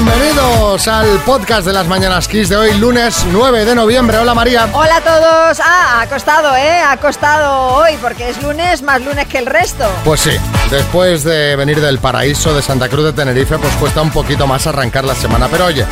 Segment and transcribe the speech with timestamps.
[0.00, 4.18] Bienvenidos al podcast de las Mañanas Kiss de hoy, lunes 9 de noviembre.
[4.18, 4.68] Hola María.
[4.72, 5.60] Hola a todos.
[5.60, 6.80] Ah, ha costado, ¿eh?
[6.80, 9.84] Ha costado hoy porque es lunes más lunes que el resto.
[10.04, 10.30] Pues sí,
[10.70, 14.68] después de venir del paraíso de Santa Cruz de Tenerife, pues cuesta un poquito más
[14.68, 15.48] arrancar la semana.
[15.50, 15.84] Pero oye,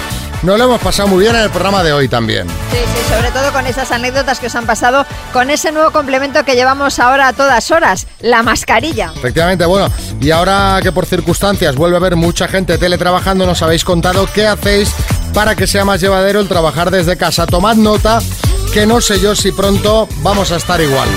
[0.43, 2.46] nos lo hemos pasado muy bien en el programa de hoy también.
[2.71, 6.45] Sí, sí, sobre todo con esas anécdotas que os han pasado con ese nuevo complemento
[6.45, 9.12] que llevamos ahora a todas horas, la mascarilla.
[9.16, 13.84] Efectivamente, bueno, y ahora que por circunstancias vuelve a haber mucha gente teletrabajando, nos habéis
[13.84, 14.92] contado qué hacéis
[15.33, 17.47] para que sea más llevadero el trabajar desde casa.
[17.47, 18.20] Tomad nota
[18.73, 21.09] que no sé yo si pronto vamos a estar igual.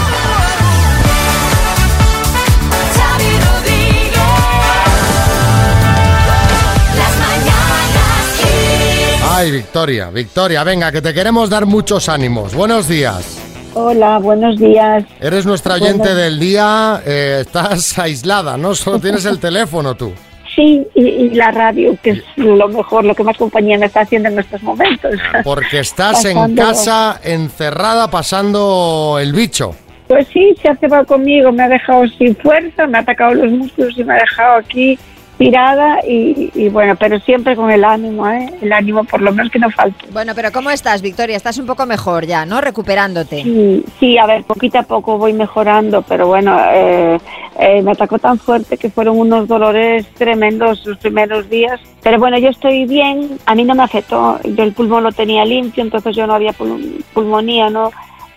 [9.40, 12.54] Ay, Victoria, Victoria, venga, que te queremos dar muchos ánimos.
[12.54, 13.42] Buenos días.
[13.74, 15.06] Hola, buenos días.
[15.22, 18.76] Eres nuestra oyente del día, eh, estás aislada, ¿no?
[18.76, 20.12] Solo tienes el teléfono tú.
[20.54, 24.02] Sí, y, y la radio, que es lo mejor, lo que más compañía me está
[24.02, 25.16] haciendo en estos momentos.
[25.46, 29.74] Porque estás en casa encerrada pasando el bicho.
[30.10, 33.54] Pues sí, se ha cebado conmigo, me ha dejado sin fuerza, me ha atacado los
[33.54, 35.00] músculos y me ha dejado aquí
[35.40, 38.54] tirada y, y bueno, pero siempre con el ánimo, ¿eh?
[38.62, 40.06] El ánimo por lo menos que no falte.
[40.12, 41.38] Bueno, pero ¿cómo estás, Victoria?
[41.38, 42.60] Estás un poco mejor ya, ¿no?
[42.60, 43.42] Recuperándote.
[43.44, 47.18] Sí, sí, a ver, poquito a poco voy mejorando, pero bueno, eh,
[47.58, 51.80] eh, me atacó tan fuerte que fueron unos dolores tremendos los primeros días.
[52.04, 55.46] Pero bueno, yo estoy bien, a mí no me afectó, yo el pulmón lo tenía
[55.46, 57.92] limpio, entonces yo no había pul- pulmonía, ¿no?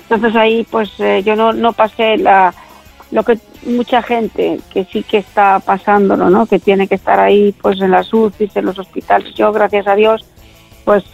[0.08, 2.54] Entonces ahí pues eh, yo no, no pasé la,
[3.12, 6.46] lo que mucha gente que sí que está pasándolo, ¿no?
[6.46, 9.32] Que tiene que estar ahí pues en las UCIs, en los hospitales.
[9.34, 10.24] Yo, gracias a Dios,
[10.84, 11.04] pues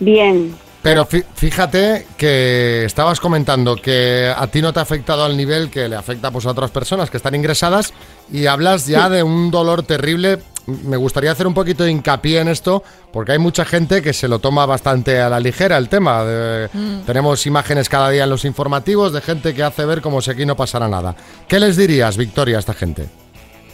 [0.00, 5.34] bien, Pero fí- fíjate que estabas comentando que a ti no te ha afectado al
[5.34, 7.94] nivel que le afecta pues, a otras personas que están ingresadas
[8.30, 10.40] y hablas ya de un dolor terrible.
[10.66, 12.82] Me gustaría hacer un poquito de hincapié en esto
[13.12, 16.24] porque hay mucha gente que se lo toma bastante a la ligera el tema.
[16.24, 16.68] de-
[17.06, 20.46] Tenemos imágenes cada día en los informativos de gente que hace ver como si aquí
[20.46, 21.14] no pasara nada.
[21.48, 23.04] ¿Qué les dirías, Victoria, a esta gente?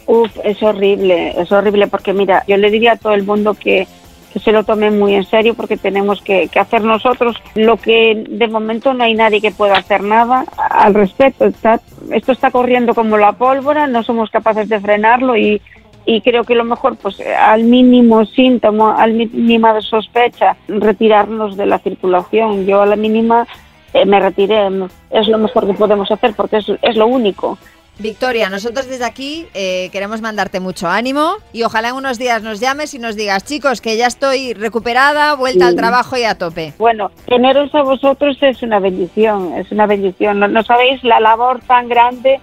[0.07, 3.87] Uf, es horrible, es horrible porque mira, yo le diría a todo el mundo que,
[4.33, 8.25] que se lo tome muy en serio porque tenemos que, que hacer nosotros lo que
[8.27, 11.45] de momento no hay nadie que pueda hacer nada al respecto.
[11.45, 11.79] Está-
[12.11, 15.61] esto está corriendo como la pólvora, no somos capaces de frenarlo y,
[16.05, 21.65] y creo que lo mejor, pues al mínimo síntoma, al mínima de sospecha, retirarnos de
[21.65, 22.65] la circulación.
[22.65, 23.47] Yo a la mínima
[23.93, 24.67] eh, me retiré,
[25.09, 27.57] es lo mejor que podemos hacer porque es, es lo único.
[27.99, 32.59] Victoria, nosotros desde aquí eh, queremos mandarte mucho ánimo y ojalá en unos días nos
[32.59, 36.73] llames y nos digas, chicos, que ya estoy recuperada, vuelta al trabajo y a tope.
[36.79, 40.39] Bueno, teneros a vosotros es una bendición, es una bendición.
[40.39, 42.39] No, no sabéis la labor tan grande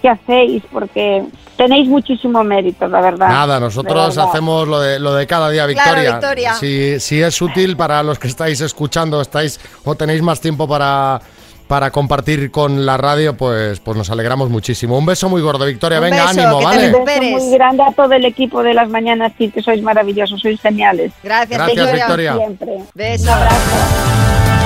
[0.00, 1.22] que hacéis porque
[1.56, 3.28] tenéis muchísimo mérito, la verdad.
[3.28, 4.30] Nada, nosotros verdad.
[4.30, 6.12] hacemos lo de, lo de cada día, Claro, Victoria.
[6.12, 6.54] Victoria.
[6.54, 11.20] Si, si es útil para los que estáis escuchando, estáis o tenéis más tiempo para,
[11.68, 14.96] para compartir con la radio, pues, pues nos alegramos muchísimo.
[14.98, 15.98] Un beso muy gordo, Victoria.
[15.98, 16.94] Un Venga, beso, ánimo, que te ¿vale?
[16.96, 20.40] Un beso muy grande a todo el equipo de las mañanas, sí, que sois maravillosos,
[20.40, 21.12] sois geniales.
[21.22, 22.06] Gracias, Gracias, Victoria.
[22.06, 22.36] Victoria.
[22.36, 22.78] Siempre.
[22.94, 23.24] Beso.
[23.24, 24.59] Un abrazo.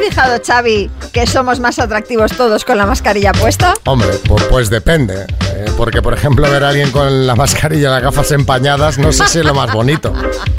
[0.00, 3.74] Fijado, Xavi, que somos más atractivos todos con la mascarilla puesta?
[3.84, 5.26] Hombre, pues, pues depende.
[5.54, 9.12] eh, porque, por ejemplo, ver a alguien con la mascarilla y las gafas empañadas, no
[9.12, 10.12] sé si es lo más bonito.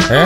[0.09, 0.25] ¿Eh?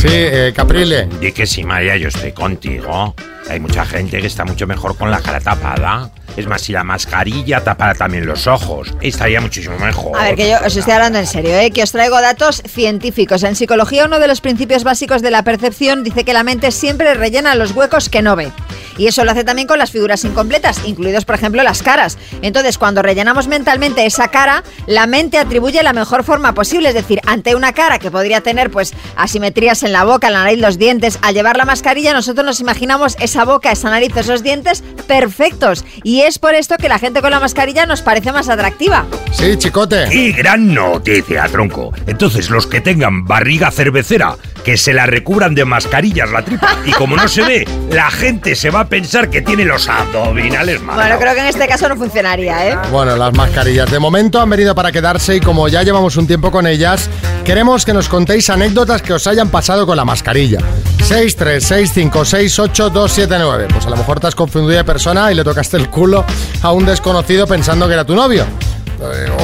[0.00, 1.08] Sí, eh, Caprile.
[1.20, 3.14] Di que sí, María, yo estoy contigo.
[3.48, 6.10] Hay mucha gente que está mucho mejor con la cara tapada.
[6.36, 10.18] Es más, si la mascarilla tapara también los ojos, estaría muchísimo mejor.
[10.18, 11.70] A ver, que yo os estoy hablando en serio, ¿eh?
[11.70, 13.42] que os traigo datos científicos.
[13.42, 17.14] En psicología, uno de los principios básicos de la percepción dice que la mente siempre
[17.14, 18.52] rellena los huecos que no ve.
[18.98, 22.16] Y eso lo hace también con las figuras incompletas, incluidos, por ejemplo, las caras.
[22.40, 26.88] Entonces, cuando rellenamos mentalmente esa cara, la mente atribuye la mejor forma posible.
[26.88, 30.60] Es decir, ante una cara que podría tener, pues, asimetrías en la boca, la nariz,
[30.60, 34.82] los dientes, al llevar la mascarilla, nosotros nos imaginamos esa boca, esa nariz, esos dientes
[35.06, 35.84] perfectos.
[36.02, 39.06] Y es por esto que la gente con la mascarilla nos parece más atractiva.
[39.32, 40.06] Sí, chicote.
[40.12, 41.92] ¡Y gran noticia, tronco!
[42.06, 44.36] Entonces, los que tengan barriga cervecera,
[44.66, 46.76] que se la recubran de mascarillas la tripa.
[46.84, 50.82] Y como no se ve, la gente se va a pensar que tiene los abdominales
[50.82, 50.96] mal.
[50.96, 52.78] Bueno, creo que en este caso no funcionaría, ¿eh?
[52.90, 56.50] Bueno, las mascarillas de momento han venido para quedarse y como ya llevamos un tiempo
[56.50, 57.08] con ellas,
[57.44, 60.58] queremos que nos contéis anécdotas que os hayan pasado con la mascarilla.
[60.98, 63.68] 636568279.
[63.68, 66.24] Pues a lo mejor te has confundido de persona y le tocaste el culo
[66.60, 68.44] a un desconocido pensando que era tu novio.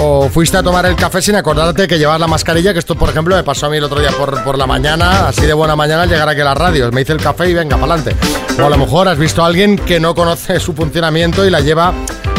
[0.01, 3.11] O fuiste a tomar el café sin acordarte que llevas la mascarilla, que esto, por
[3.11, 5.77] ejemplo, me pasó a mí el otro día por, por la mañana, así de buena
[5.77, 6.91] mañana al llegar aquí a la radio.
[6.91, 8.17] Me hice el café y venga, para adelante.
[8.61, 11.61] O a lo mejor has visto a alguien que no conoce su funcionamiento y la
[11.61, 11.93] lleva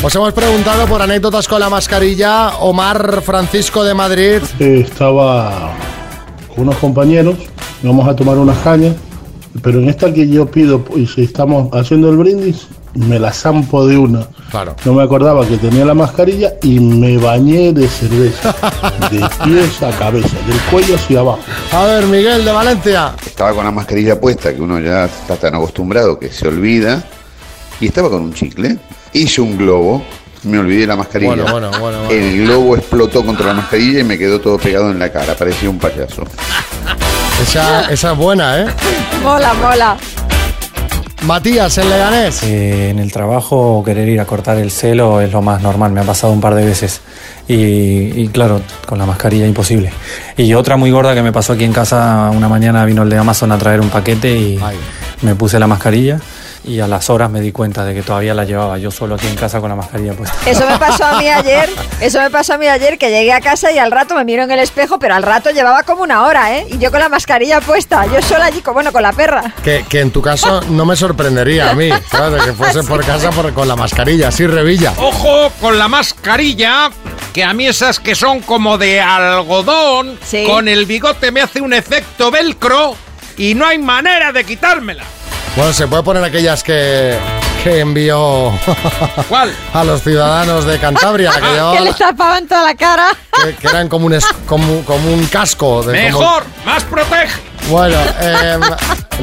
[0.02, 2.56] Os hemos preguntado por anécdotas con la mascarilla.
[2.60, 4.40] Omar Francisco de Madrid.
[4.58, 5.74] Estaba
[6.48, 7.36] con unos compañeros,
[7.82, 8.96] vamos a tomar unas cañas,
[9.62, 13.86] pero en esta que yo pido, y si estamos haciendo el brindis, me la zampo
[13.86, 14.26] de una.
[14.50, 14.74] Claro.
[14.86, 18.54] No me acordaba que tenía la mascarilla y me bañé de cerveza,
[19.10, 21.40] de pies a cabeza, del cuello hacia abajo.
[21.72, 23.14] A ver, Miguel de Valencia.
[23.24, 27.04] Estaba con la mascarilla puesta, que uno ya está tan acostumbrado que se olvida.
[27.80, 28.78] Y estaba con un chicle.
[29.12, 30.02] Hice un globo.
[30.42, 31.34] Me olvidé la mascarilla.
[31.34, 32.10] Bueno, bueno, bueno, bueno.
[32.10, 35.34] El globo explotó contra la mascarilla y me quedó todo pegado en la cara.
[35.34, 36.24] Parecía un payaso.
[37.42, 38.66] Esa, esa es buena, ¿eh?
[39.22, 39.96] Mola, mola.
[41.22, 42.42] Matías, en Leganés.
[42.44, 46.00] Eh, en el trabajo querer ir a cortar el celo es lo más normal, me
[46.00, 47.02] ha pasado un par de veces.
[47.46, 49.92] Y, y claro, con la mascarilla imposible.
[50.38, 53.18] Y otra muy gorda que me pasó aquí en casa, una mañana vino el de
[53.18, 54.76] Amazon a traer un paquete y Ay.
[55.20, 56.18] me puse la mascarilla
[56.64, 59.26] y a las horas me di cuenta de que todavía la llevaba yo solo aquí
[59.26, 60.36] en casa con la mascarilla puesta.
[60.46, 61.70] Eso me pasó a mí ayer,
[62.00, 64.42] eso me pasó a mí ayer que llegué a casa y al rato me miro
[64.42, 66.66] en el espejo, pero al rato llevaba como una hora, ¿eh?
[66.70, 69.54] Y yo con la mascarilla puesta, yo sola allí, con- bueno, con la perra.
[69.64, 72.40] Que, que en tu caso no me sorprendería a mí, ¿sabes?
[72.40, 74.92] De que fuese por casa por- con la mascarilla, así revilla.
[74.98, 76.90] Ojo con la mascarilla,
[77.32, 80.44] que a mí esas que son como de algodón, Sí.
[80.46, 82.94] con el bigote me hace un efecto velcro
[83.36, 85.04] y no hay manera de quitármela.
[85.56, 87.18] Bueno, se puede poner aquellas que,
[87.64, 88.52] que envió
[89.28, 89.52] ¿Cuál?
[89.74, 93.08] a los ciudadanos de Cantabria, que llevaba Que le la- tapaban toda la cara.
[93.44, 95.82] que, que eran como un, es- como, como un casco.
[95.82, 97.28] De, como- Mejor, más protege.
[97.68, 98.60] bueno, em,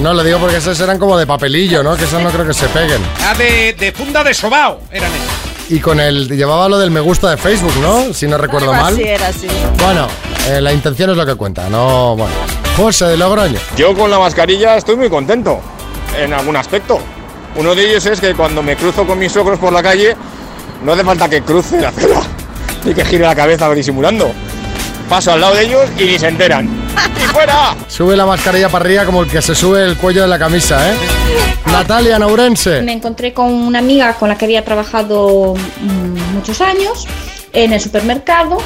[0.01, 1.95] no lo digo porque esas eran como de papelillo, ¿no?
[1.95, 3.01] Que esas no creo que se peguen.
[3.21, 5.71] La de, de funda de sobao eran esas.
[5.71, 8.13] Y con el llevaba lo del me gusta de Facebook, ¿no?
[8.13, 8.93] Si no recuerdo mal.
[8.93, 9.47] así era así.
[9.83, 10.07] Bueno,
[10.49, 12.33] eh, la intención es lo que cuenta, no, bueno.
[12.77, 13.59] José de Logroño.
[13.75, 15.59] Yo con la mascarilla estoy muy contento,
[16.17, 16.99] en algún aspecto.
[17.55, 20.15] Uno de ellos es que cuando me cruzo con mis suegros por la calle,
[20.83, 22.21] no hace falta que cruce la acera,
[22.85, 24.31] ni que gire la cabeza disimulando.
[25.09, 26.69] Paso al lado de ellos y ni se enteran.
[27.15, 27.75] ¡Y fuera!
[27.87, 30.91] Sube la mascarilla para arriba como el que se sube el cuello de la camisa,
[30.91, 30.95] ¿eh?
[31.67, 32.81] Natalia Naurense.
[32.81, 37.07] Me encontré con una amiga con la que había trabajado mm, muchos años
[37.53, 38.57] en el supermercado.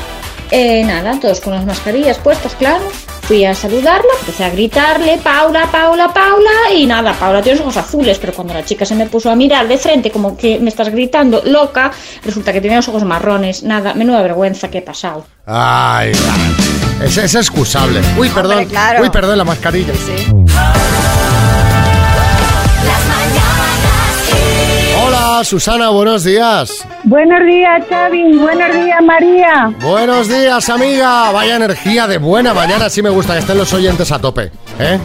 [0.50, 2.84] Eh, nada, todos con las mascarillas puestas, claro.
[3.32, 7.78] Fui a saludarla, empecé a gritarle, Paula, Paula, Paula, y nada, Paula tiene los ojos
[7.78, 10.68] azules, pero cuando la chica se me puso a mirar de frente, como que me
[10.68, 11.94] estás gritando, loca,
[12.26, 15.26] resulta que tenía los ojos marrones, nada, menuda vergüenza que he pasado.
[15.46, 16.12] Ay,
[17.02, 18.02] es, es excusable.
[18.18, 18.66] Uy, perdón.
[18.66, 19.02] claro.
[19.02, 19.94] Uy, perdón, la mascarilla.
[19.94, 20.26] Sí.
[25.42, 26.86] Hola, Susana, buenos días.
[27.04, 28.38] Buenos días, Xavi.
[28.38, 29.74] Buenos días, María.
[29.82, 31.32] Buenos días, amiga.
[31.32, 32.92] Vaya energía de buena mañana.
[32.92, 34.52] Sí me gusta que estén los oyentes a tope.
[34.78, 35.00] ¿Eh?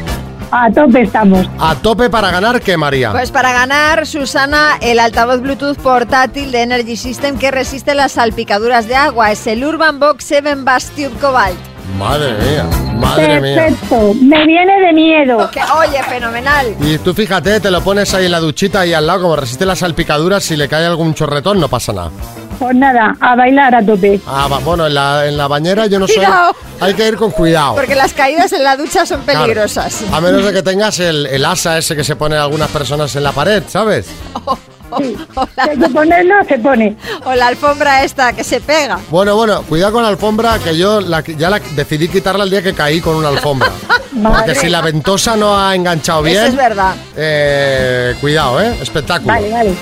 [0.51, 1.49] A tope estamos.
[1.59, 3.13] A tope para ganar, ¿qué, María?
[3.13, 8.87] Pues para ganar, Susana, el altavoz Bluetooth portátil de Energy System que resiste las salpicaduras
[8.89, 9.33] de agua.
[9.33, 11.76] Es el Urban Box 7 Bass Tube Cobalt.
[11.99, 12.65] Madre mía,
[12.97, 13.55] madre mía.
[13.57, 14.15] Perfecto.
[14.21, 15.51] Me viene de miedo.
[15.51, 16.75] Que, oye, fenomenal.
[16.81, 19.65] Y tú fíjate, te lo pones ahí en la duchita ahí al lado, como resiste
[19.65, 22.11] las salpicaduras, si le cae algún chorretón no pasa nada.
[22.59, 24.19] Pues nada, a bailar a tope.
[24.27, 26.17] Ah, va- bueno, en la, en la bañera yo no soy...
[26.17, 26.57] Cuidado.
[26.81, 27.75] Hay que ir con cuidado.
[27.75, 29.43] Porque las caídas en la ducha son Claro.
[29.43, 30.03] peligrosas.
[30.13, 33.25] A menos de que tengas el, el asa ese que se pone algunas personas en
[33.25, 34.07] la pared, ¿sabes?
[34.99, 35.17] Si
[35.57, 36.97] hay que ponerlo, se pone.
[37.25, 38.99] O la alfombra esta que se pega.
[39.11, 42.63] Bueno, bueno, cuidado con la alfombra, que yo la- ya la decidí quitarla el día
[42.63, 43.71] que caí con una alfombra.
[44.23, 46.37] Porque si la ventosa no ha enganchado bien...
[46.39, 46.95] Eso es verdad.
[47.17, 48.75] eh, cuidado, ¿eh?
[48.81, 49.33] Espectáculo.
[49.33, 49.75] Vale, vale.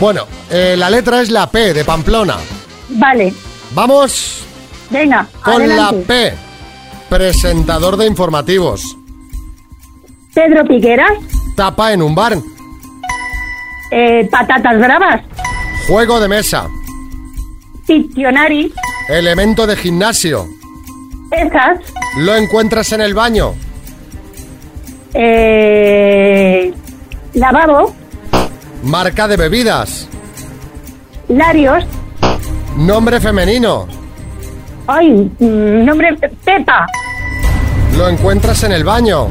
[0.00, 2.36] Bueno, eh, la letra es la P de Pamplona.
[2.90, 3.34] Vale.
[3.72, 4.40] Vamos
[4.90, 5.96] Venga, con adelante.
[6.00, 6.34] la P.
[7.10, 8.82] Presentador de informativos.
[10.34, 11.12] Pedro Piqueras.
[11.56, 12.36] Tapa en un bar.
[13.96, 15.20] Eh, patatas bravas.
[15.86, 16.66] Juego de mesa.
[17.86, 18.72] Piccionari.
[19.08, 20.48] Elemento de gimnasio.
[21.30, 21.78] Esas.
[22.18, 23.54] Lo encuentras en el baño.
[25.14, 26.74] Eh,
[27.34, 27.94] lavabo.
[28.82, 30.08] Marca de bebidas.
[31.28, 31.84] Larios.
[32.76, 33.86] Nombre femenino.
[34.88, 36.86] Ay, mm, nombre Pepa.
[37.96, 39.28] Lo encuentras en el baño.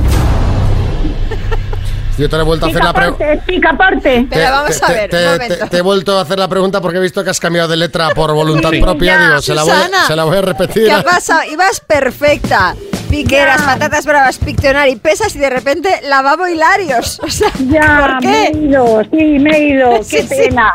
[2.17, 3.25] Yo te he vuelto a hacer la pregunta.
[3.45, 4.27] Picaporte.
[4.29, 5.67] Pero vamos a ver, un momento.
[5.69, 8.09] te he vuelto a hacer la pregunta porque he visto que has cambiado de letra
[8.11, 8.79] por voluntad Sí.
[8.81, 9.13] propia.
[9.17, 10.85] Ya, Digo, se la, voy Susana, se la voy a repetir.
[10.85, 11.41] ¿Qué ha pasado?
[11.51, 12.75] Ibas perfecta.
[13.09, 17.19] Piqueras, patatas bravas, piccionar y pesas y de repente lavabo hilarios.
[17.23, 18.57] O sea, Ya, ¿por me he qué?
[18.57, 20.35] ido, sí, me he ido, qué Sí, sí.
[20.35, 20.73] pena.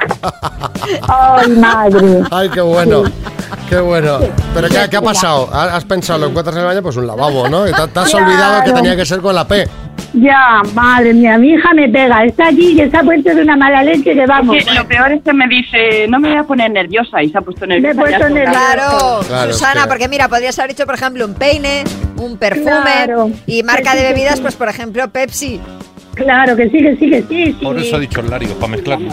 [1.08, 2.22] Ay, madre.
[2.30, 3.02] Ay, qué bueno.
[3.68, 4.18] Qué bueno.
[4.54, 5.48] ¿Pero qué, qué ha pasado?
[5.52, 6.82] ¿Has has pensado, lo encuentras en el baño?
[6.82, 7.66] Pues un lavabo, ¿no?
[7.68, 8.26] Y te, te has Claro.
[8.26, 9.68] olvidado que tenía que ser con la P.
[10.14, 13.82] Ya, madre mía, mi hija me pega, está allí y está puesto de una mala
[13.82, 14.56] leche que vamos.
[14.56, 17.28] Es que lo peor es que me dice, no me voy a poner nerviosa y
[17.28, 17.94] se ha puesto nerviosa.
[17.94, 18.72] Me he puesto nerviosa.
[18.74, 21.84] Claro, Claro, Susana, porque mira, podrías haber hecho, por ejemplo, un peine,
[22.16, 23.30] un perfume Claro.
[23.46, 25.60] y marca de bebidas, pues por ejemplo, Pepsi.
[26.14, 27.64] Claro que sí, que sí, que sí, sí.
[27.64, 29.08] Por eso ha dicho el Lario, para mezclarlo.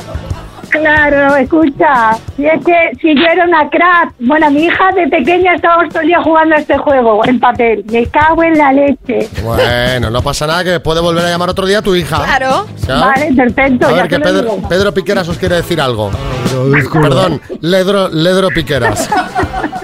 [0.80, 5.56] Claro, escucha, si es que si yo era una crack, bueno, mi hija de pequeña
[5.56, 9.30] estábamos todo el día jugando a este juego en papel, me cago en la leche.
[9.44, 12.24] Bueno, no pasa nada, que puede volver a llamar otro día a tu hija.
[12.24, 12.66] Claro.
[12.88, 13.00] ¿Ya?
[13.00, 14.58] Vale, perfecto, A ya ver, que Pedro.
[14.68, 16.12] Pedro Piqueras os quiere decir algo.
[16.52, 19.10] Agradezco, Perdón, Ledro, Ledro Piqueras.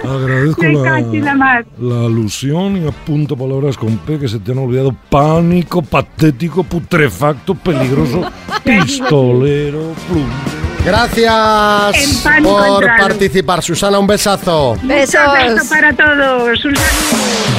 [0.03, 4.95] agradezco la, la la alusión y apunto palabras con P que se te han olvidado.
[5.09, 8.21] Pánico, patético, putrefacto, peligroso,
[8.63, 10.60] pistolero, plum.
[10.83, 13.61] Gracias por participar.
[13.61, 14.75] Susana, un besazo.
[14.81, 15.21] Besos.
[15.27, 17.51] Un beso para todos, un saludo.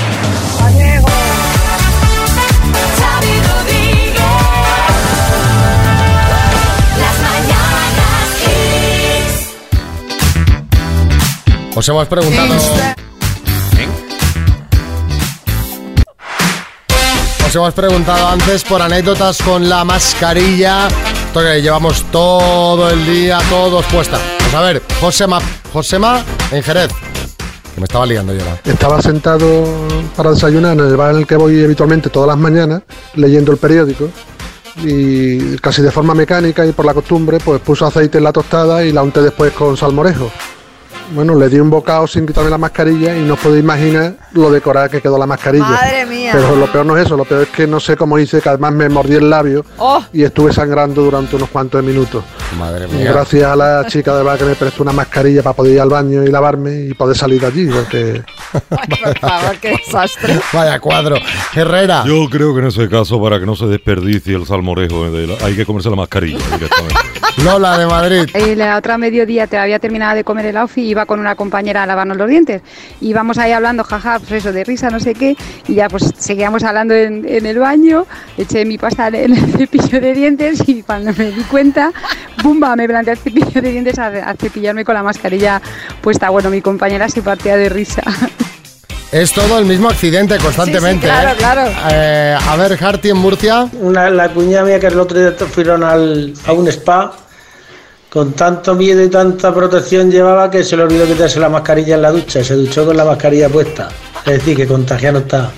[11.74, 12.54] Os hemos preguntado.
[17.46, 20.88] Os hemos preguntado antes por anécdotas con la mascarilla.
[21.32, 24.18] Esto que llevamos todo el día, todos puesta.
[24.36, 25.38] Pues a ver, Josema,
[25.72, 26.90] Josema en Jerez.
[27.74, 28.44] Que me estaba liando yo.
[28.66, 29.64] Estaba sentado
[30.14, 32.82] para desayunar en el bar en el que voy habitualmente todas las mañanas,
[33.14, 34.10] leyendo el periódico.
[34.84, 38.84] Y casi de forma mecánica y por la costumbre, pues puse aceite en la tostada
[38.84, 40.30] y la unté después con salmorejo.
[41.10, 44.50] Bueno, le di un bocado sin quitarme la mascarilla y no os podéis imaginar lo
[44.50, 45.64] decorada que quedó la mascarilla.
[45.64, 46.30] Madre mía.
[46.34, 48.48] Pero lo peor no es eso, lo peor es que no sé cómo hice, que
[48.48, 52.24] además me mordí el labio Oh, y estuve sangrando durante unos cuantos minutos.
[52.58, 53.12] Madre Y mía.
[53.12, 55.88] gracias a la chica de bar que me prestó una mascarilla para poder ir al
[55.90, 58.22] baño y lavarme y poder salir de allí, porque
[58.68, 60.38] por favor, qué desastre.
[60.52, 61.16] Vaya cuadro.
[61.54, 62.04] Herrera.
[62.06, 65.44] Yo creo que en ese caso, para que no se desperdicie el salmorejo, de la-
[65.44, 66.94] hay que comerse la mascarilla directamente.
[67.44, 68.28] Lola de Madrid.
[68.34, 71.34] Eh, la otra mediodía te había terminado de comer el outfit y iba con una
[71.34, 72.62] compañera a lavarnos los dientes.
[73.00, 75.36] Íbamos ahí hablando, jaja, pues eso, de risa, no sé qué,
[75.68, 78.06] y ya pues seguíamos hablando en, en el baño,
[78.36, 81.92] eché mi pasta en el cepillo de dientes y cuando me di cuenta,
[82.42, 82.76] ¡bumba!
[82.76, 85.60] Me planteé el cepillo de dientes a, a cepillarme con la mascarilla
[86.00, 86.30] puesta.
[86.30, 88.02] Bueno, mi compañera se partía de risa.
[89.12, 91.06] Es todo el mismo accidente constantemente.
[91.06, 91.36] Sí, sí, claro, ¿eh?
[91.36, 91.70] claro.
[91.90, 93.68] Eh, a ver, Harty en Murcia.
[93.74, 97.12] Una, la cuñada mía que el otro día fueron al, a un spa,
[98.12, 102.02] con tanto miedo y tanta protección llevaba que se le olvidó quitarse la mascarilla en
[102.02, 103.88] la ducha y se duchó con la mascarilla puesta.
[104.26, 105.50] Es decir, que contagiado no está.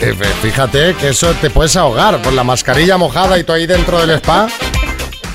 [0.00, 0.12] Eh,
[0.42, 4.10] Fíjate que eso te puedes ahogar por la mascarilla mojada y tú ahí dentro del
[4.10, 4.46] spa.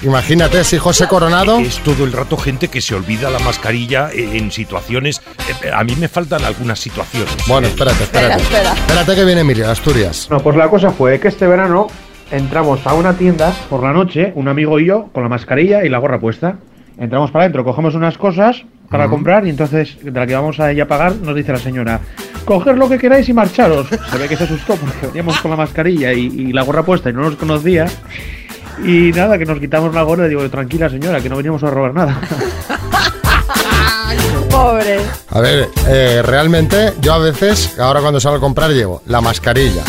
[0.03, 1.57] Imagínate si José Coronado.
[1.57, 5.19] Es todo el rato gente que se olvida la mascarilla en situaciones.
[5.63, 7.29] eh, A mí me faltan algunas situaciones.
[7.47, 8.43] Bueno, espérate, espérate.
[8.43, 10.27] Espérate que viene Emilio, de Asturias.
[10.29, 11.87] No, pues la cosa fue que este verano
[12.31, 15.89] entramos a una tienda por la noche, un amigo y yo, con la mascarilla y
[15.89, 16.57] la gorra puesta.
[16.97, 20.71] Entramos para adentro, cogemos unas cosas para comprar y entonces, de la que vamos a
[20.71, 22.01] ella a pagar, nos dice la señora,
[22.45, 23.87] coger lo que queráis y marcharos.
[24.11, 27.09] Se ve que se asustó porque veníamos con la mascarilla y, y la gorra puesta
[27.09, 27.85] y no nos conocía.
[28.83, 31.69] Y nada, que nos quitamos la gorra y digo, tranquila señora, que no veníamos a
[31.69, 32.19] robar nada.
[34.49, 34.99] Pobre.
[35.29, 39.83] A ver, eh, realmente yo a veces, ahora cuando salgo a comprar, llevo la mascarilla.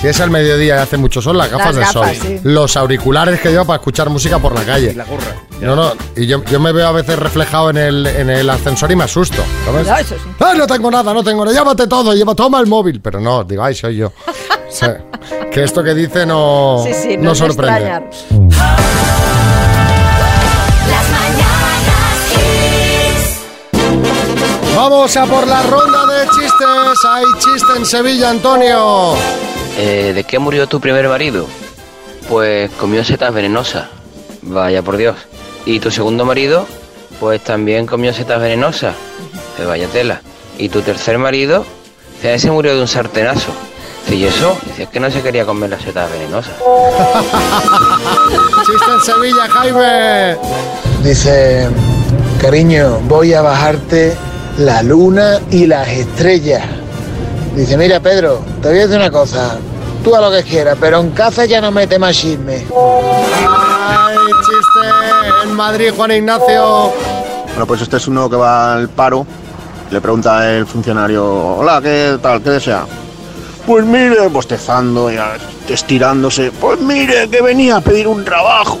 [0.00, 2.26] Si es al mediodía y hace mucho sol, las gafas Las de gafas, sol.
[2.28, 2.40] sí.
[2.44, 4.92] Los auriculares que llevo para escuchar música por la calle.
[4.94, 5.34] la gorra.
[5.60, 8.92] No, no, y yo, yo me veo a veces reflejado en el, en el ascensor
[8.92, 9.42] y me asusto.
[9.64, 9.86] ¿sabes?
[9.86, 10.30] No, eso sí.
[10.40, 11.58] ¡Ah, no tengo nada, no tengo nada!
[11.58, 13.00] Llévate todo, lleva, toma el móvil.
[13.00, 14.08] Pero no, digo, ay, soy yo.
[14.08, 15.02] O sea,
[15.50, 18.02] que esto que dice no, Sí, sí, no no, sorprende.
[24.74, 27.04] Vamos a por la ronda de chistes.
[27.10, 29.14] Hay chiste en Sevilla, Antonio.
[29.78, 31.46] Eh, ¿De qué murió tu primer marido?
[32.28, 33.86] Pues comió setas venenosas.
[34.42, 35.16] Vaya por Dios.
[35.64, 36.66] ¿Y tu segundo marido?
[37.20, 38.94] Pues también comió setas venenosas.
[39.58, 40.20] Eh, vaya tela.
[40.58, 41.64] ¿Y tu tercer marido?
[42.14, 43.52] Dice, ese murió de un sartenazo.
[44.10, 44.56] ¿y eso?
[44.64, 46.54] Dice, es que no se quería comer las setas venenosas.
[48.66, 50.36] Chiste en Sevilla, Jaime.
[51.02, 51.68] Dice,
[52.40, 54.16] cariño, voy a bajarte
[54.58, 56.64] la luna y las estrellas.
[57.56, 59.56] Dice, mira Pedro, te voy a decir una cosa.
[60.04, 62.66] Tú a lo que quieras, pero en casa ya no mete más chisme.
[62.66, 66.92] Ay, chiste en Madrid, Juan Ignacio.
[67.48, 69.26] Bueno, pues este es uno que va al paro.
[69.90, 72.42] Le pregunta el funcionario, hola, ¿qué tal?
[72.42, 72.84] ¿Qué desea?
[73.66, 76.52] Pues mire, bostezando, ya estirándose.
[76.60, 78.78] Pues mire, que venía a pedir un trabajo.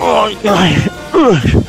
[0.00, 1.64] Ay, ay, ay.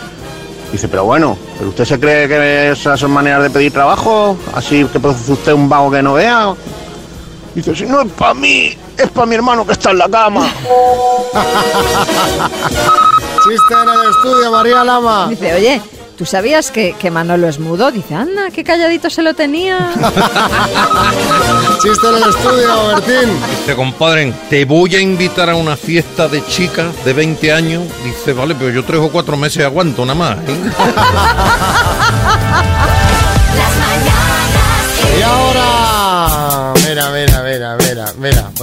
[0.73, 4.35] Dice, pero bueno, ¿pero usted se cree que esas son maneras de pedir trabajo?
[4.55, 6.55] Así que produce usted un vago que no vea.
[7.53, 10.51] Dice, si no es para mí, es para mi hermano que está en la cama.
[13.43, 15.27] Chiste en el estudio, María Lama.
[15.29, 15.79] Dice, oye,
[16.17, 17.91] ¿tú sabías que, que Manolo es mudo?
[17.91, 19.91] Dice, anda, qué calladito se lo tenía.
[21.81, 23.29] Chiste en el estudio, Bertín.
[23.59, 27.83] Dice, compadre, te voy a invitar a una fiesta de chicas de 20 años.
[28.03, 30.37] Dice, vale, pero yo tres o cuatro meses aguanto nada más.
[30.47, 30.71] ¿eh?".
[35.15, 35.72] Y ahora,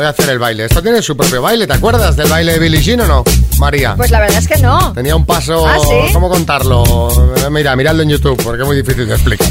[0.01, 0.65] voy a hacer el baile.
[0.65, 3.23] Esto tiene su propio baile, ¿te acuerdas del baile de Billie Jean o no,
[3.59, 3.95] María?
[3.97, 4.95] Pues la verdad es que no.
[4.95, 6.15] Tenía un paso, ¿Ah, sí?
[6.15, 7.11] ¿cómo contarlo?
[7.51, 9.47] Mira, miradlo en YouTube, porque es muy difícil de explicar.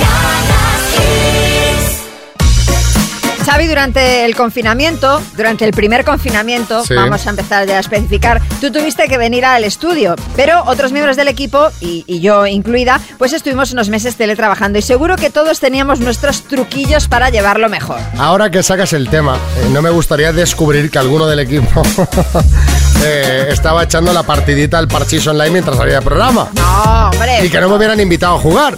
[3.44, 6.94] Xavi, durante el confinamiento, durante el primer confinamiento, Sí.
[6.94, 11.16] vamos a empezar ya a especificar, tú tuviste que venir al estudio, pero otros miembros
[11.16, 15.60] del equipo, y, y yo incluida, pues estuvimos unos meses teletrabajando y seguro que todos
[15.60, 17.98] teníamos nuestros truquillos para llevarlo mejor.
[18.18, 21.82] Ahora que sacas el tema, eh, no me gustaría descubrir que alguno del equipo
[23.04, 26.48] eh, estaba echando la partidita al parchís online mientras había programa.
[26.54, 27.44] No, hombre.
[27.44, 28.76] Y que no me hubieran invitado a jugar.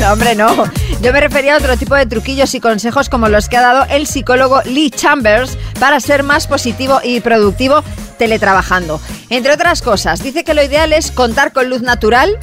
[0.00, 0.64] No, hombre, no.
[1.02, 3.86] Yo me refería a otro tipo de truquillos y consejos como los que ha dado
[3.90, 7.82] el psicólogo Lee Chambers para ser más positivo y productivo
[8.18, 9.00] teletrabajando.
[9.28, 12.38] Entre otras cosas, dice que lo ideal es contar con luz natural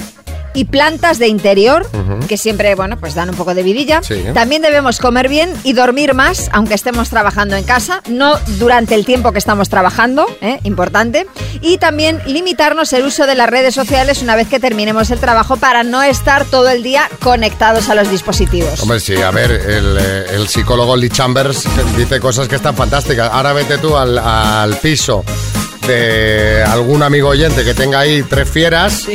[0.54, 1.88] y plantas de interior,
[2.28, 4.02] que siempre, bueno, pues dan un poco de vidilla.
[4.04, 4.24] Sí.
[4.34, 9.06] También debemos comer bien y dormir más, aunque estemos trabajando en casa, no durante el
[9.06, 10.60] tiempo que estamos trabajando, ¿eh?
[10.64, 11.28] importante.
[11.62, 15.58] Y también limitarnos el uso de las redes sociales una vez que terminemos el trabajo
[15.58, 18.82] para no estar todo el día conectados a los dispositivos.
[18.82, 23.30] Hombre, sí, a ver, el, eh, el psicólogo Lee Chambers dice cosas que están fantásticas.
[23.32, 25.24] Ahora vete tú al, al piso
[25.90, 29.08] de algún amigo oyente que tenga ahí tres fieras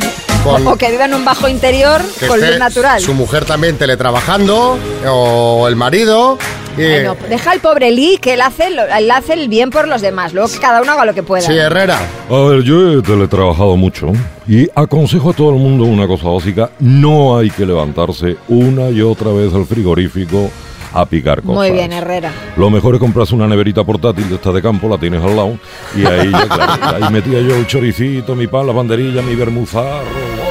[0.42, 3.00] con O que viva en un bajo interior con luz natural.
[3.00, 4.76] su mujer también teletrabajando
[5.08, 6.36] o el marido.
[6.76, 10.02] Y, Bueno, deja al pobre Lee que él hace, él hace el bien por los
[10.02, 10.32] demás.
[10.34, 11.46] Luego que cada uno haga lo que pueda.
[11.46, 12.00] sí, Herrera.
[12.28, 14.10] A ver, yo he teletrabajado mucho
[14.48, 16.70] y aconsejo a todo el mundo una cosa básica.
[16.80, 20.50] No hay que levantarse una y otra vez al frigorífico
[20.94, 21.56] a picar cosas.
[21.56, 22.32] Muy bien, Herrera.
[22.56, 25.58] Lo mejor es comprarse una neverita portátil de esta de campo, la tienes al lado,
[25.94, 30.06] y ahí, ya, claro, ahí metía yo el choricito, mi pan, la banderilla, mi bermuzarro.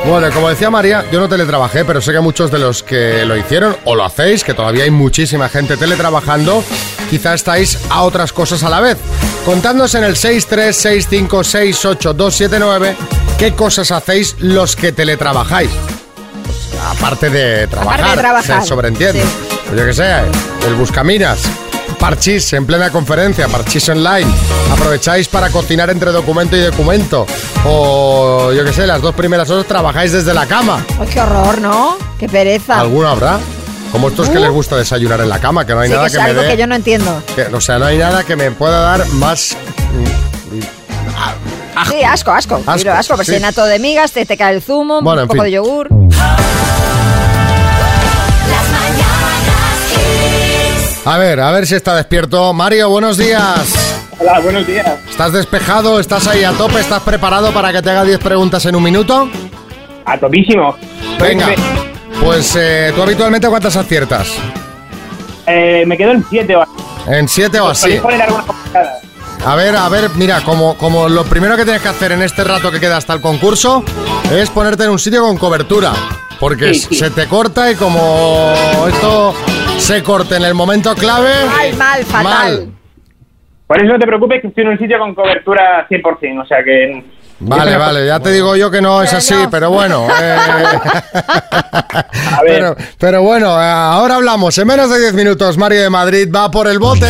[0.05, 3.37] Bueno, como decía María, yo no teletrabajé, pero sé que muchos de los que lo
[3.37, 6.61] hicieron o lo hacéis, que todavía hay muchísima gente teletrabajando,
[7.09, 8.97] quizá estáis a otras cosas a la vez.
[9.45, 12.95] Contadnos en el 636568279
[13.37, 15.69] qué cosas hacéis los que teletrabajáis.
[16.45, 19.23] Pues, aparte de trabajar, Aparte de trabajar, se sobreentiende.
[19.75, 20.11] Yo que sé,
[20.67, 21.41] el buscaminas.
[21.99, 24.29] Parchís en plena conferencia, parchís online.
[24.71, 27.25] Aprovecháis para cocinar entre documento y documento.
[27.65, 30.83] O yo que sé, las dos primeras horas trabajáis desde la cama.
[30.99, 31.97] Ay, qué horror, ¿no?
[32.19, 32.79] Qué pereza.
[32.79, 33.39] ¿Alguno habrá?
[33.91, 36.11] Como estos que les gusta desayunar en la cama, que no hay Sí, nada que
[36.13, 36.47] que, es me algo dé.
[36.49, 37.23] que yo no entiendo.
[37.35, 39.55] que- o sea, no hay nada que me pueda dar más.
[41.89, 42.55] Sí, asco, asco.
[42.55, 43.31] Asco, Asco, asco porque sí.
[43.33, 45.43] se llena todo de migas, te, te cae el zumo, Bueno, un poco fin.
[45.45, 45.87] de yogur.
[51.05, 52.53] A ver, a ver si está despierto.
[52.53, 54.05] Mario, buenos días.
[54.19, 54.87] Hola, buenos días.
[55.09, 55.99] ¿Estás despejado?
[55.99, 56.79] ¿Estás ahí a tope?
[56.79, 59.29] ¿Estás preparado para que te haga 10 preguntas en un minuto?
[60.05, 60.75] A topísimo.
[61.19, 61.47] Venga.
[62.23, 64.29] Pues eh, tú habitualmente cuántas aciertas?
[65.45, 66.65] Eh, me quedo en 7 o
[67.07, 67.97] ¿En 7 o así?
[67.97, 68.45] Complicada.
[69.45, 72.45] A ver, a ver, mira, como, como lo primero que tienes que hacer en este
[72.45, 73.83] rato que queda hasta el concurso
[74.31, 75.91] es ponerte en un sitio con cobertura.
[76.39, 76.95] Porque Sí, sí.
[76.95, 78.53] se te corta y como
[78.87, 79.33] esto
[79.83, 81.45] se corte en el momento clave.
[81.45, 82.23] Mal, mal, fatal.
[82.23, 82.69] Mal.
[83.67, 86.63] Por eso no te preocupes que estoy en un sitio con cobertura 100%, o sea
[86.63, 87.03] que...
[87.39, 90.07] Vale, vale, ya te digo yo que no es así, pero bueno.
[90.21, 90.37] eh,
[92.41, 94.57] pero, pero bueno, ahora hablamos.
[94.57, 97.07] En menos de 10 minutos, Mario de Madrid va por el bote.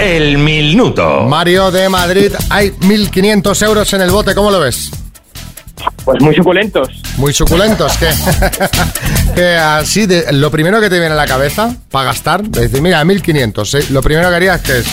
[0.00, 1.24] El minuto.
[1.28, 4.90] Mario de Madrid, hay 1.500 euros en el bote, ¿cómo lo ves?
[6.06, 6.88] Pues muy suculentos.
[7.18, 8.08] Muy suculentos, que,
[9.34, 12.80] que así, de, lo primero que te viene a la cabeza para gastar, de decir,
[12.80, 13.86] mira, 1.500, ¿eh?
[13.90, 14.86] lo primero que harías que es...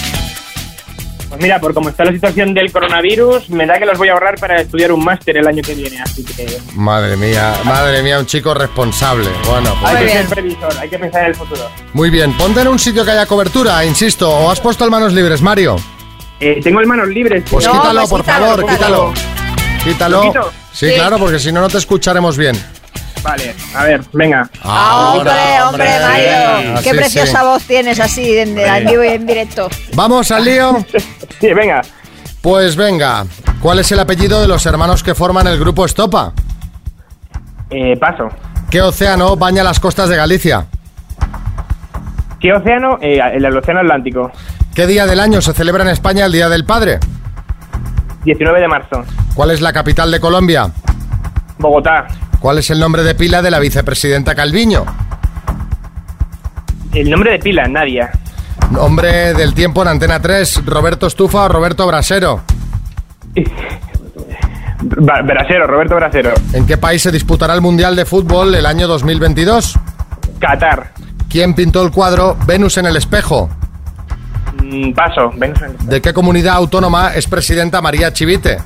[1.30, 4.14] Pues mira, por cómo está la situación del coronavirus, me da que los voy a
[4.14, 8.18] ahorrar para estudiar un máster el año que viene, así que Madre mía, madre mía,
[8.20, 9.30] un chico responsable.
[9.46, 11.70] Bueno, pues- hay que ser previsor, hay que pensar en el futuro.
[11.94, 12.32] muy bien.
[12.38, 14.30] Ponte en un sitio que haya cobertura, insisto.
[14.30, 15.76] ¿O has puesto el manos libres, Mario?
[16.40, 17.44] Eh, tengo el manos libres.
[17.50, 19.14] Pues quítalo, por favor, quítalo.
[19.84, 20.52] Quítalo.
[20.72, 20.92] Sí.
[20.96, 22.56] claro, porque si no, no te escucharemos bien.
[23.28, 24.50] Vale, a ver, venga.
[24.64, 25.34] hombre,
[25.68, 26.82] hombre, Mario.
[26.82, 27.46] Qué preciosa sí.
[27.46, 29.68] voz tienes así en, en vivo y en directo.
[29.96, 30.78] Vamos al lío.
[31.42, 31.82] Sí, venga.
[32.42, 33.26] Pues venga.
[33.62, 36.32] ¿Cuál es el apellido de los hermanos que forman el grupo Estopa?
[37.70, 38.30] Eh, paso.
[38.72, 40.66] ¿Qué océano baña las costas de Galicia?
[42.40, 42.98] ¿Qué océano?
[43.02, 44.32] Eh, el, el océano Atlántico.
[44.74, 47.00] ¿Qué día del año se celebra en España el Día del Padre?
[48.24, 49.04] 19 de marzo.
[49.36, 50.72] ¿Cuál es la capital de Colombia?
[51.60, 52.08] Bogotá.
[52.40, 54.86] ¿Cuál es el nombre de pila de la vicepresidenta Calviño?
[56.94, 58.12] El nombre de pila, Nadia.
[58.72, 62.42] Nombre del tiempo en Antena 3, Roberto Estufa o Roberto Brasero.
[64.82, 66.34] Ba- Brasero, Roberto Brasero.
[66.54, 69.78] ¿En qué país se disputará el Mundial de Fútbol el año 2022?
[70.40, 70.92] Qatar.
[71.30, 73.50] ¿Quién pintó el cuadro Venus en el espejo?
[74.64, 75.32] Mm, paso.
[75.36, 78.58] Venga, ¿De qué comunidad autónoma es presidenta María Chivite?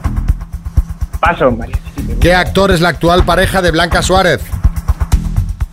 [1.19, 1.51] paso.
[1.51, 1.77] María.
[2.19, 4.41] ¿Qué actor es la actual pareja de Blanca Suárez?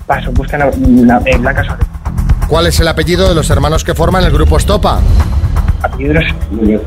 [0.06, 0.30] Paso.
[0.32, 0.70] Buscan la,
[1.16, 1.86] la- eh, Blanca Suárez.
[2.48, 5.00] ¿Cuál es el apellido de los hermanos que forman el grupo Estopa?
[5.82, 6.24] Apellidos.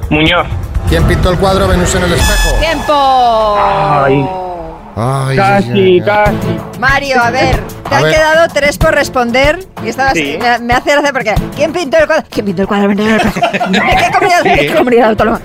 [0.09, 0.47] Muñoz.
[0.89, 2.55] ¿Quién pintó el cuadro Venus en el espejo?
[2.59, 2.93] ¡Tiempo!
[3.59, 4.25] Ay.
[4.93, 6.35] Ay, Casi, casi.
[6.79, 8.13] Mario, a ver, te A han ver.
[8.13, 10.37] quedado tres por responder y estabas, Sí.
[10.41, 12.25] me, me hace gracia porque ¿quién pintó el cuadro?
[12.29, 13.67] ¿Quién pintó el cuadro Venus en el espejo?
[13.69, 15.39] ¿De qué comunidad, de qué comunidad autónoma?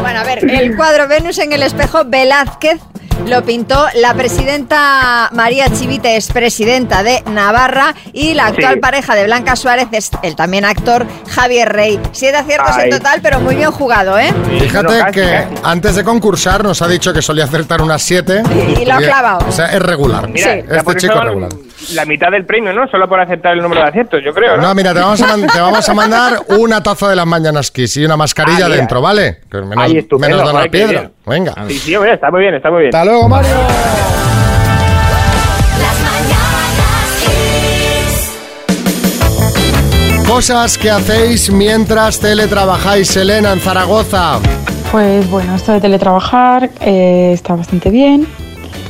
[0.00, 2.80] Bueno, a ver, el cuadro Venus en el espejo Velázquez
[3.26, 8.80] lo pintó la presidenta María Chivite, es presidenta de Navarra, y la actual Sí.
[8.80, 12.00] pareja de Blanca Suárez es el también actor Javier Rey.
[12.12, 12.84] Siete aciertos Ay.
[12.90, 14.32] en total, pero muy bien jugado, ¿eh?
[14.58, 15.54] Fíjate casi, que casi.
[15.64, 18.42] antes de concursar nos ha dicho que solía acertar unas 7.
[18.80, 19.46] Y lo ha clavado.
[19.46, 20.26] O sea, es regular.
[20.28, 21.50] Mira, ya Este chico es regular.
[21.94, 22.86] La mitad del premio, ¿no?
[22.88, 24.62] Solo por aceptar el número de aciertos, yo creo, ¿no?
[24.62, 27.96] No, mira, te vamos, a te vamos a mandar una taza de las mañanas Kiss
[27.96, 29.38] y una mascarilla Ah, dentro, ¿vale?
[29.50, 31.10] Que menos, Ay, estupendo, menos de una piedra.
[31.26, 31.54] Venga.
[31.68, 32.94] Sí, sí, hombre, está muy bien, está muy bien.
[32.94, 33.50] Hasta luego, Mario.
[40.26, 44.38] Cosas que hacéis mientras teletrabajáis, Elena, en Zaragoza.
[44.92, 48.26] Pues bueno, esto de teletrabajar eh, está bastante bien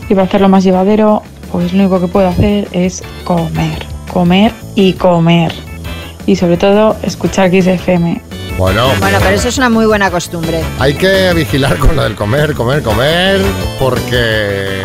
[0.09, 4.93] y para hacerlo más llevadero, pues lo único que puedo hacer es comer, comer y
[4.95, 5.53] comer.
[6.27, 8.21] Y sobre todo escuchar Kiss FM.
[8.59, 10.63] Bueno, Bueno, pero eso es una muy buena costumbre.
[10.79, 13.41] hay que vigilar con lo del comer, comer, comer,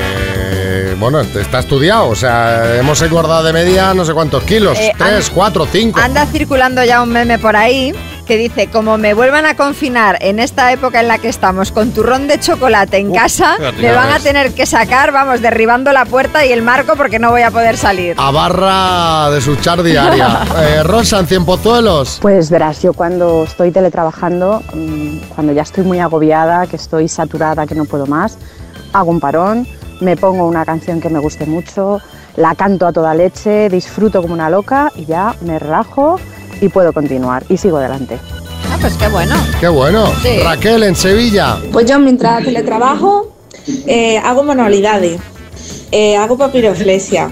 [0.05, 2.07] porque, bueno, está estudiado.
[2.07, 5.99] O sea, hemos engordado de media no sé cuántos kilos, Eh, tres, an- cuatro, cinco.
[5.99, 7.93] Anda circulando ya un meme por ahí
[8.25, 11.91] que dice, como me vuelvan a confinar en esta época en la que estamos con
[11.91, 16.45] turrón de chocolate en casa, me van a tener que sacar, vamos, derribando la puerta
[16.45, 18.15] y el marco porque no voy a poder salir.
[18.17, 20.41] A barra de suchar diaria.
[20.55, 22.19] Eh, Rosa, en Cienpozuelos.
[22.21, 27.67] Pues verás, yo cuando estoy teletrabajando, mm, cuando ya estoy muy agobiada, que estoy saturada,
[27.67, 28.37] que no puedo más,
[28.93, 29.67] hago un parón,
[29.99, 31.99] me pongo una canción que me guste mucho,
[32.35, 36.19] la canto a toda leche, disfruto como una loca y ya me relajo
[36.61, 38.17] y puedo continuar y sigo adelante.
[38.71, 39.35] Ah, pues qué bueno.
[39.59, 40.07] Qué bueno.
[40.21, 40.39] Sí.
[40.43, 41.57] Raquel, en Sevilla.
[41.71, 43.35] Pues yo mientras teletrabajo
[43.87, 45.19] eh, hago manualidades,
[45.91, 47.31] eh, hago papiroflexia,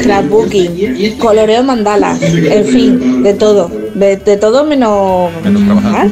[0.00, 6.08] scrapbooking, coloreo mandalas, en fin, de todo, de, de todo menos, menos trabajar.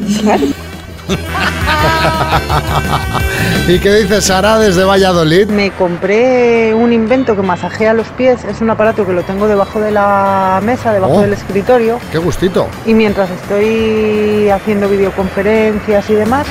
[3.68, 5.49] ¿Y qué dice Sara desde Valladolid?
[5.49, 8.44] Me compré un invento que masajea los pies.
[8.44, 11.20] Es un aparato que lo tengo debajo de la mesa, debajo Oh.
[11.20, 11.99] del escritorio.
[12.12, 12.66] Qué gustito.
[12.87, 16.46] Y mientras estoy haciendo videoconferencias y demás,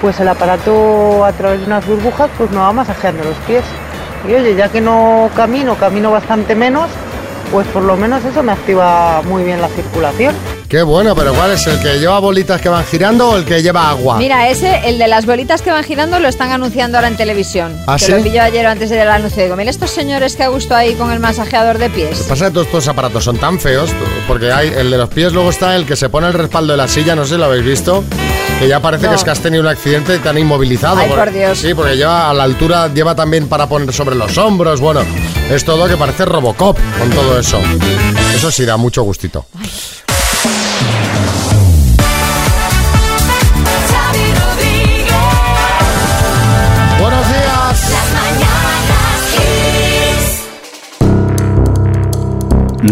[0.00, 3.64] pues el aparato a través de unas burbujas pues me va masajeando los pies.
[4.28, 6.88] Y oye, ya que no camino, camino bastante menos,
[7.52, 10.34] pues por lo menos eso me activa muy bien la circulación.
[10.68, 11.64] Qué bueno, pero ¿cuál es?
[11.66, 14.16] ¿El que lleva bolitas que van girando o el que lleva agua?
[14.18, 17.76] Mira, ese, el de las bolitas que van girando, lo están anunciando ahora en televisión.
[17.86, 18.12] ¿Ah, que sí?
[18.12, 19.42] lo pillo ayer antes del anuncio.
[19.44, 22.22] Digo, mira estos señores que a gusto ahí con el masajeador de Lo pies.
[22.22, 23.90] que pasa es que todos estos aparatos son tan feos,
[24.26, 26.78] porque hay el de los pies, luego está el que se pone el respaldo de
[26.78, 28.02] la silla, no sé si lo habéis visto,
[28.58, 29.10] que ya parece No.
[29.10, 30.96] que es que has tenido un accidente y te han inmovilizado.
[30.98, 31.58] Ay, porque- por Dios.
[31.58, 35.02] Sí, porque lleva a la altura, lleva también para poner sobre los hombros, bueno,
[35.50, 37.60] es todo que parece Robocop con todo eso.
[38.34, 39.46] Eso sí da mucho gustito.
[39.52, 40.03] Buenos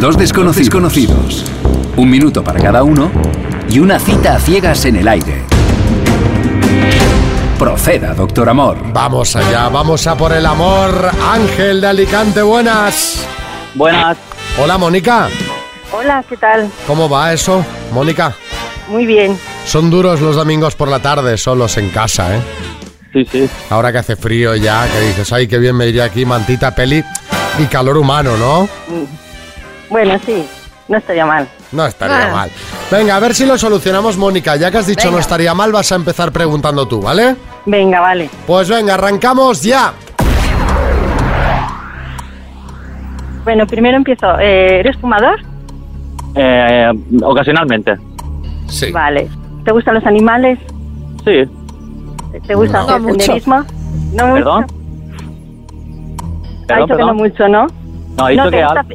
[0.00, 1.44] Dos desconocidos conocidos,
[1.96, 3.10] un minuto para cada uno
[3.68, 5.42] y una cita a ciegas en el aire.
[7.58, 8.78] Proceda, doctor Amor.
[8.90, 11.10] Vamos allá, vamos a por el amor.
[11.30, 13.22] Ángel de Alicante, buenas.
[13.74, 14.16] Buenas.
[14.58, 15.28] Hola, Mónica.
[15.92, 16.70] Hola, ¿qué tal?
[16.86, 18.34] ¿Cómo va eso, Mónica?
[18.88, 19.38] Muy bien.
[19.66, 22.40] Son duros los domingos por la tarde, solos en casa, ¿eh?
[23.12, 23.50] Sí, sí.
[23.68, 27.04] Ahora que hace frío ya, que dices, ay, qué bien me iría aquí, mantita, peli
[27.58, 28.66] y calor humano, ¿no?
[29.92, 30.44] Bueno, sí,
[30.88, 31.48] no estaría mal.
[31.70, 32.32] No estaría Ah.
[32.32, 32.50] mal.
[32.90, 34.56] Venga, a ver si lo solucionamos, Mónica.
[34.56, 35.16] Ya que has dicho Venga.
[35.16, 37.36] no estaría mal, vas a empezar preguntando tú, ¿vale?
[37.66, 38.28] Venga, vale.
[38.46, 39.92] Pues venga, arrancamos ya.
[43.44, 44.38] Bueno, primero empiezo.
[44.38, 45.40] Eh, ¿Eres fumador?
[46.34, 46.90] Eh,
[47.22, 47.94] ocasionalmente.
[48.68, 48.90] Sí.
[48.92, 49.28] Vale.
[49.64, 50.58] ¿Te gustan los animales?
[51.24, 51.42] Sí.
[52.46, 52.84] ¿Te gusta No.
[52.84, 53.20] hacer No mucho.
[53.20, 53.64] senderismo?
[54.14, 54.34] No mucho.
[54.34, 54.64] ¿Perdón?
[54.64, 57.66] Ha Perdón, dicho que no mucho, ¿no?
[58.16, 58.86] No, ha dicho ¿te que gusta al-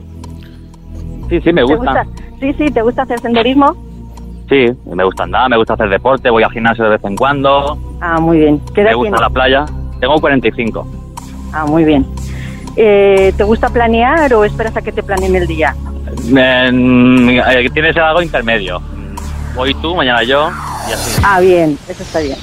[1.30, 2.04] Sí, sí, me ¿Te gusta.
[2.04, 2.06] gusta?
[2.40, 3.76] Sí, sí, ¿te gusta hacer senderismo?
[4.50, 7.78] Sí, me gusta andar, me gusta hacer deporte, voy al gimnasio de vez en cuando,
[8.00, 8.62] Ah, muy bien.
[8.74, 9.22] ¿Qué edad me gusta tienes?
[9.22, 9.66] la playa.
[10.00, 10.88] Tengo 45.
[11.52, 12.06] Ah, muy bien.
[12.76, 15.76] Eh, ¿Te gusta planear o esperas a que te planeen el día?
[16.36, 18.80] Eh, tienes algo intermedio.
[19.58, 20.50] Hoy tú, mañana yo,
[20.88, 21.22] y así.
[21.26, 22.38] Ah, bien, eso está bien.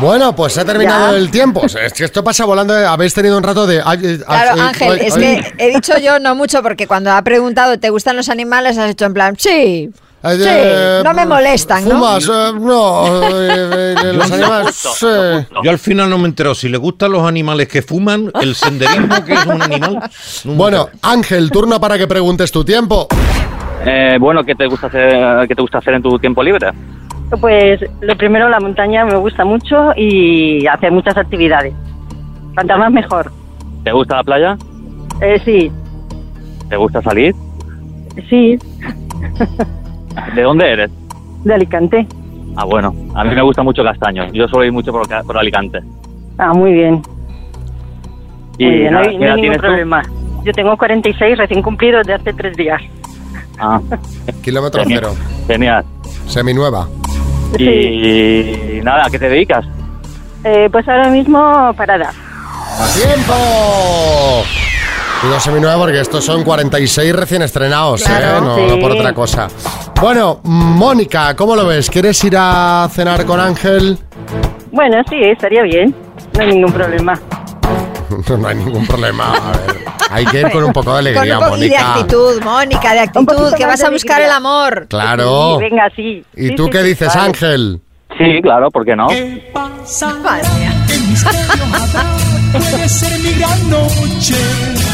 [0.00, 1.18] Bueno, pues se ha terminado Ya.
[1.18, 1.64] el tiempo.
[1.64, 2.78] Es que esto pasa volando.
[2.78, 3.82] eh, Habéis tenido un rato de.
[3.84, 5.20] ay, eh, Claro, ay, Ángel, ay, es ay.
[5.20, 8.78] que he dicho yo no mucho porque cuando ha preguntado ¿te gustan los animales?
[8.78, 9.90] has hecho en plan, sí,
[10.22, 11.90] Ay, sí, eh, no me molestan, ¿no?
[11.96, 12.24] ¿Fumas?
[12.28, 13.28] Eh, no.
[13.40, 14.74] eh, eh, los animales.
[14.76, 15.06] sí.
[15.64, 19.24] Yo al final no me entero si le gustan los animales que fuman, el senderismo
[19.24, 20.10] que es un animal.
[20.44, 23.06] Bueno, Ángel, turno para que preguntes tu tiempo.
[23.86, 26.68] Eh, bueno, ¿qué te gusta hacer, qué te gusta hacer en tu tiempo libre?
[27.40, 31.74] Pues lo primero, la montaña me gusta mucho y hacer muchas actividades.
[32.54, 33.30] Cuanta más mejor.
[33.84, 34.56] ¿Te gusta la playa?
[35.20, 35.70] Eh, sí,
[36.68, 37.34] ¿Te gusta salir?
[38.28, 38.58] sí,
[40.34, 40.90] ¿De dónde eres?
[41.44, 42.06] de Alicante.
[42.56, 44.24] Ah, bueno, a mí me gusta mucho Castaño.
[44.32, 45.78] Yo suelo ir mucho por, por Alicante.
[46.38, 47.00] Ah, muy bien.
[48.58, 49.60] Y muy bien, no hay, ¿qué no edad hay ningún tú?
[49.62, 50.02] problema.
[50.44, 52.80] Yo tengo 46 recién cumplidos de hace tres días.
[53.58, 53.80] Ah,
[54.42, 55.00] Kilómetro Genial.
[55.04, 55.14] cero.
[55.46, 55.84] genial.
[56.26, 56.88] Seminueva.
[57.56, 59.64] Y nada, ¿a qué te dedicas?
[60.44, 62.10] Eh, pues ahora mismo parada.
[62.94, 63.34] ¡Tiempo!
[65.22, 68.40] Digo seminueva porque estos son 46 recién estrenados, Claro, ¿eh?
[68.40, 68.62] No, sí.
[68.68, 69.48] no por otra cosa.
[70.00, 71.90] Bueno, Mónica, ¿cómo lo ves?
[71.90, 73.98] ¿Quieres ir a cenar con Ángel?
[74.70, 75.92] Bueno, sí, estaría bien.
[76.34, 77.18] No hay ningún problema.
[78.38, 79.32] No hay ningún problema.
[79.34, 81.94] A ver, hay que ir con un poco de Con alegría, un y de Mónica.
[81.94, 84.86] actitud, Mónica, de actitud, que vas a buscar el amor.
[84.88, 85.56] Claro.
[85.58, 86.24] Sí, venga, sí.
[86.36, 87.16] ¿Y Sí, tú sí, qué sí, dices.
[87.16, 87.80] Ángel?
[88.16, 89.06] Sí, claro, ¿por qué no?
[89.06, 90.72] Madre mía.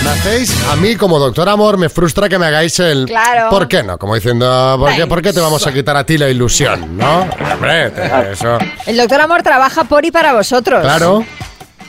[0.03, 0.67] ¿Me hacéis?
[0.71, 3.07] A mí, como doctor amor, me frustra que me hagáis el...
[3.07, 3.49] Claro.
[3.51, 3.97] ¿Por qué no?
[3.99, 6.97] Como diciendo, ¿por qué, ¿por qué te vamos a quitar a ti la ilusión?
[6.97, 7.21] ¿No?
[7.53, 8.59] Hombre, te- eso...
[8.87, 10.83] El doctor Amor trabaja por y para vosotros.
[10.83, 11.25] Claro.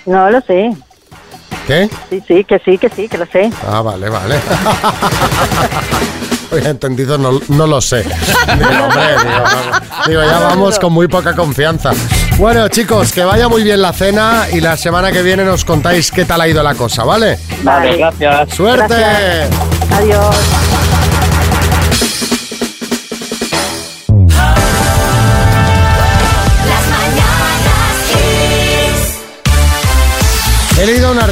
[0.06, 0.70] No lo sé.
[1.68, 1.90] ¿Qué?
[2.10, 3.50] Sí, sí, que sí, que sí, que lo sé.
[3.68, 4.36] Ah, vale, vale.
[6.52, 8.04] Oye, entendido, no, no lo sé.
[8.04, 11.92] Digo, hombre, digo, no- digo, ya vamos con muy poca confianza.
[12.38, 16.12] Bueno, chicos, que vaya muy bien la cena y la semana que viene nos contáis
[16.12, 17.40] qué tal ha ido la cosa, ¿vale?
[17.64, 18.54] Vale, gracias.
[18.54, 18.96] ¡Suerte!
[18.96, 19.50] Gracias.
[19.92, 20.36] Adiós.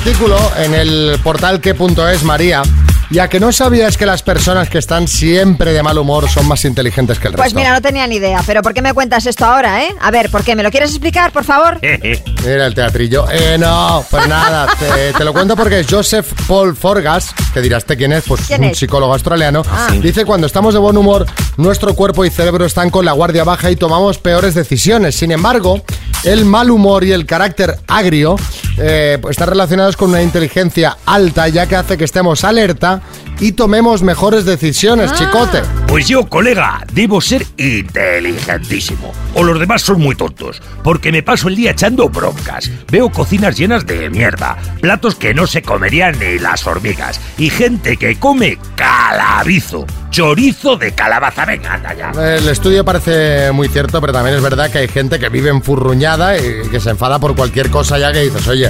[0.05, 2.61] Artículo en el portal que.es María,
[3.09, 6.65] ya que no sabías que las personas que están siempre de mal humor son más
[6.65, 7.59] inteligentes que el Pues resto.
[7.59, 9.95] mira, no tenía ni idea, pero ¿por qué me cuentas esto ahora, eh?
[10.01, 10.57] A ver, ¿por qué?
[10.57, 11.79] ¿Me lo quieres explicar, por favor?
[12.43, 13.27] Mira el teatrillo.
[13.31, 17.95] Eh, no, pues nada, te, te lo cuento porque Joseph Paul Forgas, que dirás ¿te
[17.95, 18.77] quién es, pues ¿Quién un es?
[18.77, 19.87] psicólogo australiano, Ah.
[20.01, 23.71] dice cuando estamos de buen humor, nuestro cuerpo y cerebro están con la guardia baja
[23.71, 25.15] y tomamos peores decisiones.
[25.15, 25.81] Sin embargo,
[26.25, 28.35] el mal humor y el carácter agrio
[28.77, 33.01] eh, pues están relacionados con una inteligencia alta, ya que hace que estemos alerta
[33.39, 35.15] y tomemos mejores decisiones, Ah.
[35.15, 35.61] chicote.
[35.87, 39.11] Pues yo, colega, debo ser inteligentísimo.
[39.35, 42.69] O los demás son muy tontos, porque me paso el día echando broncas.
[42.91, 47.97] Veo cocinas llenas de mierda, platos que no se comerían ni las hormigas, y gente
[47.97, 51.45] que come calabizo, chorizo de calabaza.
[51.45, 52.11] Venga, anda ya.
[52.37, 56.37] El estudio parece muy cierto, pero también es verdad que hay gente que vive enfurruñada
[56.37, 58.62] y que se enfada por cualquier cosa ya que dices, oye,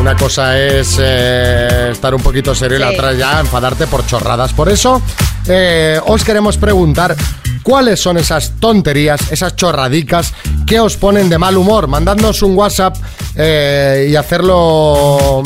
[0.00, 4.52] una cosa es eh, estar un poquito serio y la otra ya enfadarte por chorradas.
[4.52, 5.00] Por eso
[5.46, 7.14] eh, os queremos preguntar
[7.62, 10.32] cuáles son esas tonterías, esas chorradicas
[10.66, 11.88] que os ponen de mal humor.
[11.88, 12.96] Mandadnos un WhatsApp
[13.36, 15.42] eh, y hacerlo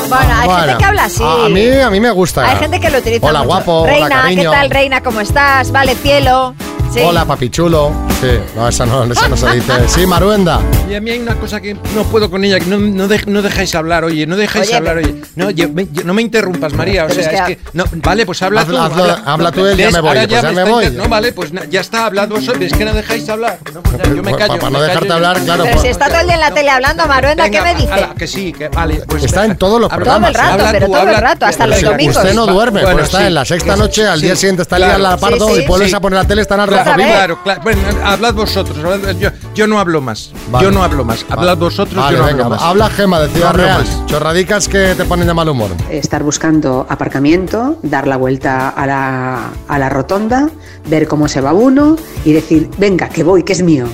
[0.09, 1.23] Bueno, hay Bueno, gente que habla así.
[1.23, 2.45] A mí, a mí me gusta.
[2.49, 3.47] Hay gente que lo utiliza Hola, mucho.
[3.49, 4.51] guapo, hola, Reina, ¿qué cariño.
[4.51, 5.01] tal, reina?
[5.03, 5.71] ¿Cómo estás?
[5.71, 6.55] Vale, cielo.
[6.93, 6.99] Sí.
[7.03, 7.91] Hola, papichulo.
[8.21, 9.73] Sí, no, esa no, esa no se dice.
[9.87, 10.59] Sí, Maruenda.
[10.87, 13.25] Y a mí hay una cosa que no puedo con ella, que no, no, dej-
[13.25, 15.15] no dejáis hablar, oye, no dejáis Oye, hablar, oye.
[15.35, 18.25] No, yo- me- yo- no me interrumpas, María, o sea, es es que no, vale,
[18.27, 19.01] pues habla Hazlo- tú.
[19.01, 20.89] hazlo- habla tú, él, ya me voy, pues ya me voy.
[20.91, 23.57] No, vale, pues na- ya está hablado vosotros, es que no dejáis hablar.
[23.73, 24.59] No, pues ya, yo me callo.
[24.59, 25.13] Para no dejarte callo.
[25.15, 25.63] hablar, claro.
[25.63, 27.75] Pero pues- si está todo el día en la tele hablando, Maruenda, ¿qué Venga, me
[27.81, 27.91] dice?
[27.91, 29.01] ala, que sí, que vale.
[29.07, 31.65] Pues Está en todos los Todo el rato, habla pero tú, todo el rato, hasta
[31.65, 32.17] los domingos.
[32.17, 35.59] Usted no duerme, pero está en la sexta noche, al día siguiente está la pardo
[35.59, 37.61] y vuelves a poner la tele, están hartos Claro, claro.
[37.63, 38.77] Bueno, hablad vosotros.
[38.77, 40.31] hablad- yo, yo no hablo más.
[40.51, 40.65] Vale.
[40.65, 41.25] Yo no hablo más.
[41.29, 42.63] Hablad vosotros, Vale, yo no venga, hablo más.
[42.63, 43.83] habla Gema de Ciudad No Real.
[44.05, 45.69] Chorradicas que te ponen de mal humor.
[45.89, 50.49] estar buscando aparcamiento, dar la vuelta a la, a la rotonda,
[50.87, 53.85] ver cómo se va uno y decir, venga, que voy, que es mío.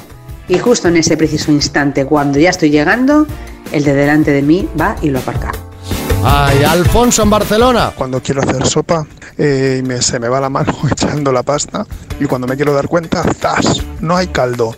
[0.47, 3.27] Y justo en ese preciso instante, cuando ya estoy llegando,
[3.71, 5.51] el de delante de mí va y lo aparca.
[6.23, 7.91] Ay, Alfonso en Barcelona.
[7.95, 9.05] Cuando quiero hacer sopa,
[9.37, 11.85] eh, y me- se me va la mano echando la pasta
[12.19, 13.81] y cuando me quiero dar cuenta, ¡zas!
[14.01, 14.75] No hay caldo.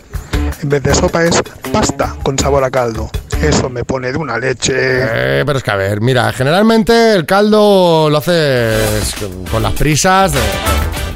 [0.62, 3.10] En vez de sopa es pasta con sabor a caldo.
[3.42, 4.72] Eso me pone de una leche.
[4.76, 9.12] Eh, pero es que a ver, mira, generalmente el caldo lo haces
[9.50, 10.40] con- las prisas, de-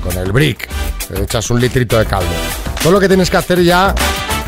[0.03, 0.69] con el brick.
[1.23, 2.29] Echas un litrito de caldo.
[2.83, 3.95] Todo lo que tienes que hacer ya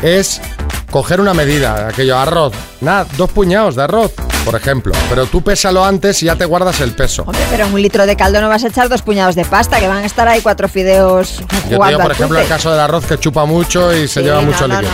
[0.01, 0.41] es
[0.89, 2.53] coger una medida, aquello, arroz.
[2.81, 4.13] Nada, dos puñados de arroz,
[4.45, 4.93] por ejemplo.
[5.09, 7.23] Pero tú pésalo antes y ya te guardas el peso.
[7.23, 9.79] Hombre, pero en un litro de caldo no vas a echar dos puñados de pasta,
[9.79, 12.79] que van a estar ahí cuatro fideos Yo te digo, por ejemplo, el caso del
[12.79, 14.91] arroz que chupa mucho y se Sí, lleva no, mucho no, líquido.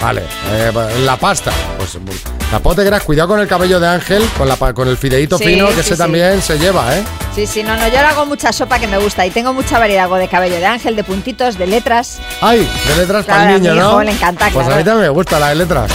[0.00, 0.72] Vale, eh,
[1.04, 1.52] la pasta.
[1.78, 1.96] Pues
[2.52, 5.44] la potegras, cuidado con el cabello de ángel, con, la, pa- con el fideíto Sí,
[5.44, 5.98] fino, que sí, ese sí.
[5.98, 7.02] también se lleva, ¿eh?
[7.34, 9.78] Sí, sí, no, no, yo le hago mucha sopa que me gusta y tengo mucha
[9.78, 10.04] variedad.
[10.04, 12.18] Hago de cabello de ángel, de puntitos, de letras.
[12.40, 13.88] Ay, de letras Claro, para a el niño, mi ¿no?
[13.90, 15.90] hijo le encanta, Pues a mí también me gusta la de letras.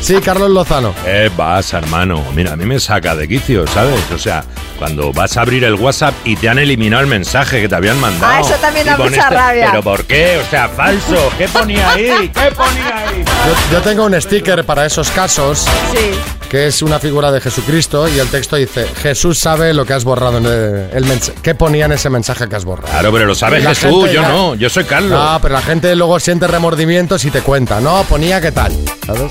[0.00, 0.94] Sí, Carlos Lozano.
[1.04, 2.24] ¿Qué pasa, hermano?
[2.34, 4.00] Mira, a mí me saca de quicio, ¿sabes?
[4.12, 4.44] O sea,
[4.82, 8.00] cuando vas a abrir el WhatsApp y te han eliminado el mensaje que te habían
[8.00, 8.32] mandado.
[8.34, 9.68] Ah, eso también da mucha te- rabia.
[9.70, 10.40] ¿Pero por qué?
[10.44, 11.30] O sea, falso.
[11.38, 12.28] ¿Qué ponía ahí?
[12.34, 13.24] ¿Qué ponía ahí?
[13.24, 15.60] Yo, yo tengo un sticker para esos casos,
[15.92, 16.10] Sí.
[16.48, 20.02] que es una figura de Jesucristo, y el texto dice, Jesús sabe lo que has
[20.02, 21.38] borrado en el, el mensaje.
[21.40, 22.88] ¿Qué ponía en ese mensaje que has borrado?
[22.88, 24.56] Claro, pero lo sabe Jesús, yo ya- no.
[24.56, 25.12] Yo soy Carlos.
[25.12, 28.72] No, pero la gente luego siente remordimientos y te cuenta, no, ponía qué tal,
[29.06, 29.30] ¿sabes?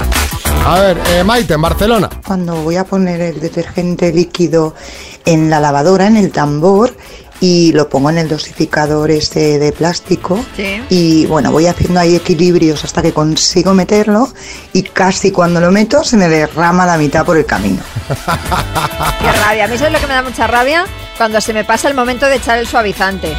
[0.66, 2.08] A ver, eh, Maite, en Barcelona.
[2.26, 4.76] Cuando voy a poner el detergente líquido
[5.25, 6.95] en la lavadora, en el tambor,
[7.39, 10.79] y lo pongo en el dosificador ese de plástico, Sí.
[10.89, 14.31] y bueno, voy haciendo ahí equilibrios hasta que consigo meterlo,
[14.73, 17.81] y casi cuando lo meto se me derrama la mitad por el camino.
[18.07, 19.65] Qué rabia.
[19.65, 20.86] A mí eso es lo que me da mucha rabia
[21.17, 23.34] cuando se me pasa el momento de echar el suavizante.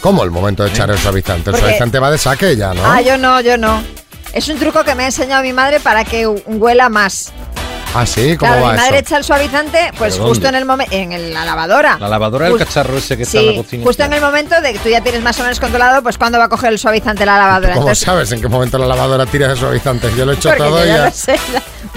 [0.00, 1.50] ¿Cómo el momento de echar el suavizante?
[1.50, 2.82] El Porque- suavizante va de saque ya, ¿no?
[2.84, 3.82] Ah, yo no, yo no.
[4.32, 7.32] Es un truco que me ha enseñado mi madre para que hu- huela más.
[7.94, 9.00] Ah, sí, ¿cómo Claro, va mi madre eso?
[9.00, 10.48] echa el suavizante, pues ¿Pero justo dónde?
[10.48, 11.98] en el momento, en el- la lavadora.
[12.00, 13.84] La lavadora, el Jus- cacharro ese que está en la cocina.
[13.84, 16.38] justo en el momento de que tú ya tienes más o menos controlado, pues cuándo
[16.38, 17.74] va a coger el suavizante la lavadora.
[17.74, 20.08] ¿Cómo Entonces, sabes en qué momento la lavadora tira de suavizante?
[20.16, 21.04] Yo lo he hecho todo ya ya.
[21.04, 21.36] lo sé,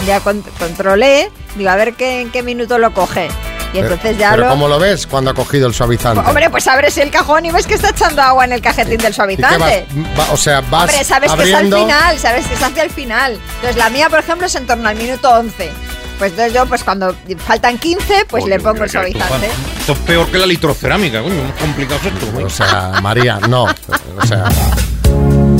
[0.05, 3.29] ya con- controlé, digo, a ver qué, en qué minuto lo coge.
[3.75, 4.49] Y Pero- entonces ya pero lo...
[4.49, 6.21] ¿cómo lo ves cuando ha cogido el suavizante?
[6.27, 9.07] Hombre, pues abres el cajón y ves que está echando agua en el cajetín del
[9.07, 9.85] ¿Y qué suavizante.
[9.93, 10.19] vas?
[10.29, 11.75] Va- o sea, vas Hombre, sabes abriendo...
[11.77, 13.33] que es al final, sabes que es hacia el final.
[13.55, 15.69] Entonces la mía, por ejemplo, es en torno al minuto 11.
[16.17, 17.13] Pues entonces yo, pues cuando
[17.45, 19.49] faltan 15, pues le pongo el suavizante.
[19.79, 21.43] Esto es peor que la litrocerámica, coño.
[21.43, 22.45] Más complicado es esto, güey.
[22.45, 23.63] O sea, María, no.
[23.65, 24.45] O sea,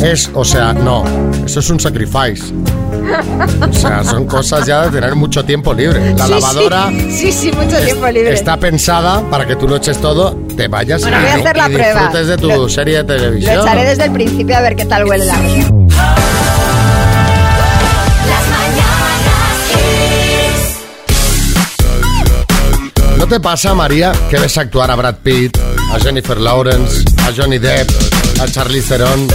[0.02, 1.04] es, o sea, no.
[1.46, 2.54] Eso es un sacrifice.
[3.70, 6.14] O sea, son cosas ya de tener mucho tiempo libre.
[6.16, 8.34] La Sí, lavadora Sí, sí, sí, mucho es- tiempo libre.
[8.34, 11.58] está pensada para que tú lo eches todo, te vayas Bueno, y, voy a hacer
[11.58, 11.94] la y prueba.
[12.02, 13.62] disfrutes de tu Lo- serie de Lo televisión.
[13.62, 15.36] echaré desde el principio a ver qué tal huele la
[23.18, 25.58] ¿No te pasa, María, que ves actuar a Brad Pitt,
[25.96, 27.90] a Jennifer Lawrence, a Johnny Depp,
[28.42, 29.28] a Charlize Theron,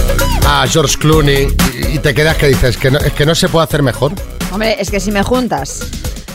[0.45, 3.49] a George Clooney y, y te quedas que dices que no, es que no se
[3.49, 4.13] puede hacer mejor?
[4.51, 5.79] Hombre, es que si me juntas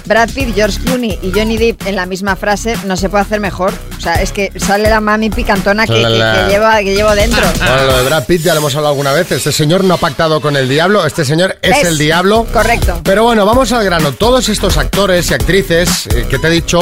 [0.07, 3.41] Brad Pitt, George Clooney y Johnny Depp en la misma frase, no se puede hacer
[3.41, 3.73] mejor.
[3.97, 7.43] O sea, es que sale la mami picantona que, que- que llevo, que llevo dentro.
[7.59, 9.31] Bueno, lo de Brad Pitt ya lo hemos hablado alguna vez.
[9.33, 11.05] Este señor no ha pactado con el diablo.
[11.05, 12.47] Este señor es, Es, el diablo.
[12.53, 13.01] Correcto.
[13.05, 14.13] Pero bueno, vamos al grano.
[14.13, 16.81] Todos estos actores y actrices eh, que te he dicho,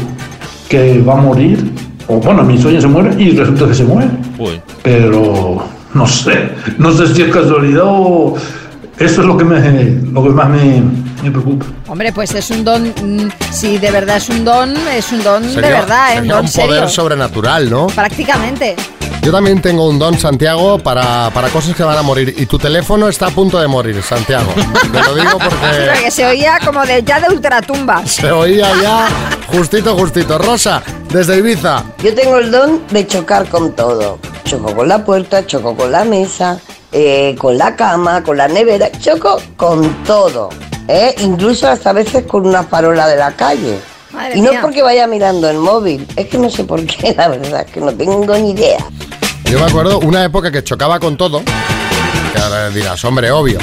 [0.69, 1.73] que va a morir,
[2.09, 4.09] o bueno, mi sueño se muere y resulta que se muere.
[4.83, 8.35] Pero no sé, no sé si es casualidad o
[8.99, 9.59] eso es lo que, me,
[10.13, 10.83] lo que más me,
[11.23, 11.67] me preocupa.
[11.89, 12.85] Hombre, pues es un don.
[12.89, 16.21] mm, Si de verdad es un don, es un don de verdad, ¿eh?
[16.21, 16.89] Un sería don un poder serio.
[16.89, 17.87] sobrenatural, ¿no?
[17.89, 18.77] Prácticamente.
[19.23, 22.35] Yo también tengo un don, Santiago, para, para cosas que van a morir.
[22.37, 24.53] Y tu teléfono está a punto de morir, Santiago.
[24.93, 25.57] Te lo digo porque
[25.95, 28.05] Porque se oía como de ya de ultratumba.
[28.05, 29.07] se oía ya
[29.57, 30.39] justito, justito.
[30.39, 31.85] Rosa, desde Ibiza.
[32.03, 34.19] Yo tengo el don de chocar con todo.
[34.45, 36.59] Choco con la puerta, choco con la mesa,
[36.91, 40.49] eh, con la cama, con la nevera, choco con todo.
[40.89, 41.15] ¿eh?
[41.21, 43.79] Incluso hasta a veces con una farola de la calle.
[44.13, 44.61] Madre y no mía.
[44.61, 47.93] porque vaya mirando el móvil, es que no sé por qué, la verdad, que no
[47.93, 48.79] tengo ni idea.
[49.45, 51.43] Yo me acuerdo una época que chocaba con todo.
[51.45, 53.59] Que ahora dirás, hombre, obvio.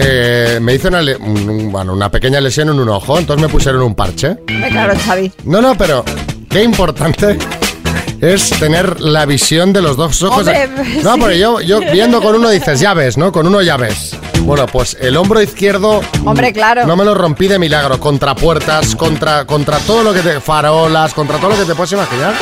[0.00, 3.48] Eh, me hice una, le- un- bueno, una pequeña lesión en un ojo, entonces me
[3.48, 4.36] pusieron un parche.
[4.70, 5.32] Claro, Xavi.
[5.44, 6.04] No, no, pero
[6.48, 7.36] qué importante
[8.20, 10.38] es tener la visión de los dos ojos.
[10.46, 10.68] Hombre,
[11.02, 11.20] no, sí.
[11.20, 13.30] porque yo, yo viendo con uno dices, ya ves, ¿no?
[13.32, 14.16] Con uno ya ves.
[14.48, 16.00] Bueno, pues el hombro izquierdo.
[16.24, 16.86] Hombre, claro.
[16.86, 18.00] No me lo rompí de milagro.
[18.00, 20.40] Contra puertas, contra, contra todo lo que te.
[20.40, 22.32] farolas, contra todo lo que te puedes imaginar.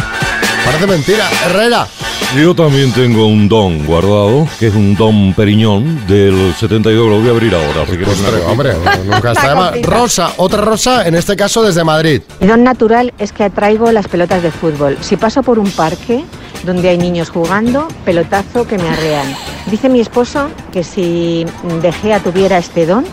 [0.65, 1.29] Parece mentira.
[1.45, 1.89] Herrera.
[2.37, 7.29] Yo también tengo un don guardado, que es un don periñón del 72, lo voy
[7.29, 7.85] a abrir ahora.
[7.85, 8.51] cosita.
[8.51, 9.83] Hombre, nunca está de más.
[9.83, 12.23] Rosa, otra Rosa, en este caso desde Madrid.
[12.41, 14.97] Mi don natural es que atraigo las pelotas de fútbol.
[15.01, 16.25] Si paso por un parque
[16.65, 19.35] donde hay niños jugando, pelotazo que me arrean.
[19.71, 21.47] Dice mi esposo que si
[21.81, 23.05] De Gea tuviera este don,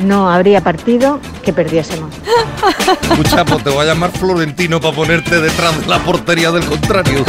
[0.00, 2.14] no habría partido que perdiésemos.
[3.10, 7.24] Escucha, pues te voy a llamar Florentino para ponerte detrás de la portería del contrario.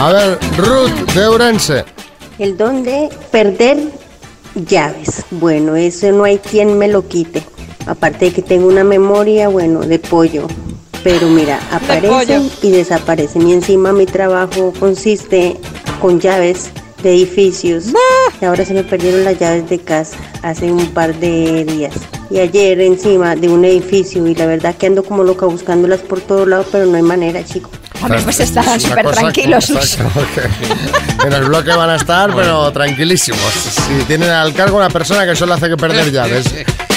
[0.00, 1.84] A ver, Ruth de Ourense.
[2.38, 3.78] El don de perder
[4.54, 5.24] llaves.
[5.30, 7.42] Bueno, eso no hay quien me lo quite.
[7.86, 10.46] Aparte de que tengo una memoria, bueno, de pollo.
[11.08, 13.48] Pero mira, aparecen y desaparecen.
[13.48, 15.56] Y encima mi trabajo consiste
[16.02, 16.68] con llaves
[17.02, 17.86] de edificios.
[18.42, 21.94] Y ahora se me perdieron las llaves de casa hace un par de días.
[22.28, 24.26] Y ayer encima de un edificio.
[24.26, 27.42] Y la verdad que ando como loca buscándolas por todos lados, pero no hay manera,
[27.42, 27.70] chico.
[28.02, 29.66] Hombre, pues estarán Es una súper tranquilos.
[29.66, 33.40] que- que en el bloque van a estar, pero tranquilísimos.
[33.40, 36.44] Si tienen al cargo una persona que solo hace que perder llaves.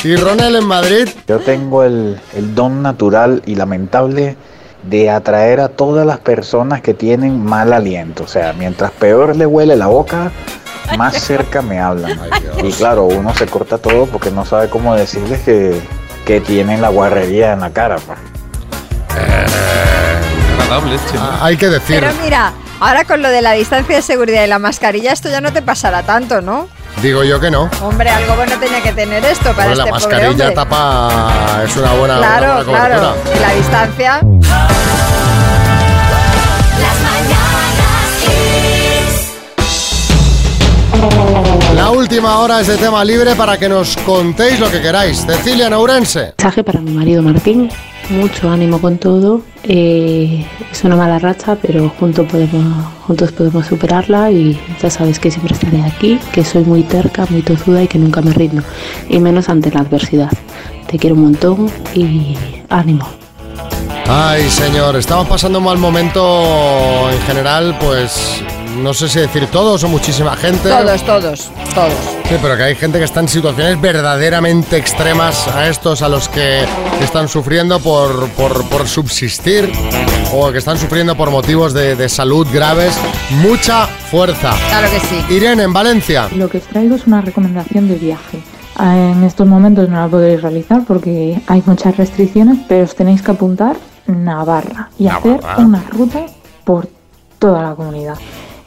[0.04, 1.08] Y Ronel en Madrid.
[1.28, 4.36] Yo tengo el, el don natural y lamentable
[4.84, 8.24] de atraer a todas las personas que tienen mal aliento.
[8.24, 10.32] O sea, mientras peor le huele la boca,
[10.97, 12.20] más cerca me hablan.
[12.64, 15.80] Y claro, uno se corta todo porque no sabe cómo decirles que,
[16.26, 17.97] que tienen la guarrería en la cara.
[17.97, 18.18] pues.
[20.60, 21.30] agradable, Chema.
[21.34, 21.99] Ah, Hay que decir.
[21.99, 25.41] Pero mira, ahora con lo de la distancia de seguridad y la mascarilla, esto ya
[25.41, 26.68] no te pasará tanto, ¿no?
[27.02, 27.70] Digo yo que no.
[27.82, 30.56] Hombre, algo bueno tenía que tener esto para Pues la este pobre mascarilla hombre.
[30.56, 31.64] tapa.
[31.66, 33.16] Es una buena, una Claro, buena claro.
[33.36, 34.22] Y la distancia.
[41.76, 45.26] La última hora es de tema libre para que nos contéis lo que queráis.
[45.26, 46.34] Cecilia Nourense.
[46.38, 47.70] Mensaje para mi marido Martín.
[48.12, 49.41] Mucho ánimo con todo.
[49.64, 55.32] Eh, es una mala racha, pero juntos podemos, juntos podemos superarla y ya sabes que
[55.32, 58.64] siempre estaré aquí, que soy muy terca, muy tozuda y que nunca me rindo.
[59.07, 60.32] Y menos ante la adversidad.
[60.88, 62.36] Te quiero un montón y
[62.70, 63.07] ánimo.
[64.07, 68.43] Ay, señor, estamos pasando un mal momento en general, pues
[68.78, 70.69] no sé si decir todos o muchísima gente.
[70.69, 71.93] Todos, todos, todos.
[72.28, 76.30] Sí, pero que hay gente que está en situaciones verdaderamente extremas a estos a los
[76.30, 76.65] que
[77.01, 79.72] están sufriendo por, por, por subsistir
[80.34, 82.97] o que están sufriendo por motivos de, de salud graves.
[83.41, 84.53] Mucha fuerza.
[84.69, 85.34] Claro que sí.
[85.36, 86.28] Irene, en Valencia.
[86.36, 88.39] Lo que os traigo es una recomendación de viaje.
[88.76, 93.22] Ah, En estos momentos no la podéis realizar porque hay muchas restricciones, pero os tenéis
[93.22, 93.76] que apuntar
[94.07, 96.26] Navarra y hacer una ruta
[96.63, 96.88] por
[97.38, 98.15] toda la comunidad.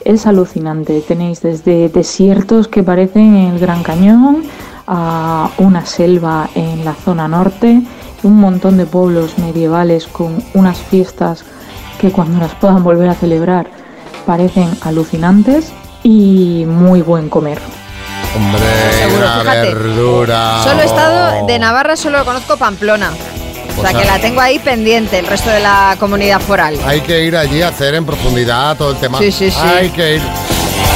[0.04, 1.00] Es alucinante.
[1.00, 4.44] Tenéis desde desiertos que parecen el Gran Cañón
[4.86, 7.82] a una selva en la zona norte,
[8.22, 11.44] un montón de pueblos medievales con unas fiestas
[11.98, 13.66] que cuando las puedan volver a celebrar
[14.26, 17.58] parecen alucinantes y muy buen comer.
[18.36, 18.60] Hombre,
[18.92, 19.74] Seguro, una fíjate.
[19.74, 20.62] verdura.
[20.64, 20.86] Solo he oh.
[20.86, 23.10] estado de Navarra, solo conozco Pamplona.
[23.76, 26.78] O sea que la tengo ahí pendiente, el resto de la comunidad foral.
[26.86, 29.18] Hay que ir allí a hacer en profundidad todo el tema.
[29.18, 29.58] Sí, sí, sí.
[29.60, 30.22] Hay que ir.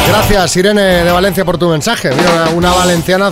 [0.09, 2.11] Gracias, Irene de Valencia, por tu mensaje.
[2.11, 3.31] Mira, una, valenciana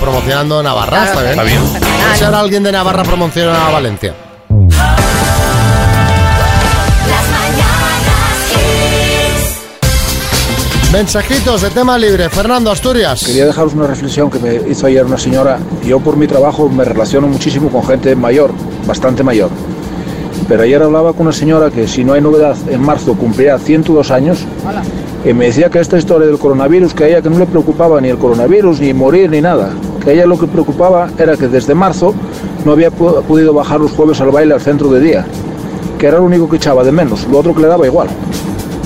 [0.00, 1.12] promocionando Navarra.
[1.12, 1.62] Claro, está bien.
[1.64, 2.34] Está bien.
[2.34, 4.14] Alguien de Navarra promociona a Valencia.
[10.92, 12.28] Mensajitos de tema libre.
[12.28, 13.24] Fernando Asturias.
[13.24, 15.58] Quería dejaros una reflexión que me hizo ayer una señora.
[15.82, 18.50] Yo por mi trabajo me relaciono muchísimo con gente mayor,
[18.86, 19.48] bastante mayor.
[20.46, 24.10] Pero ayer hablaba con una señora que si no hay novedad en marzo cumplirá 102
[24.10, 24.44] años
[25.24, 27.98] y me decía que esta historia del coronavirus, que a ella que no le preocupaba
[27.98, 29.70] ni el coronavirus, ni morir, ni nada.
[30.04, 32.14] Que a ella lo que preocupaba era que desde marzo
[32.66, 35.26] no había podido bajar los jueves al baile al centro de día.
[35.98, 38.08] Que era lo único que echaba de menos, lo otro que le daba igual.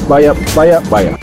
[0.09, 1.19] Vaya, vaya, vaya.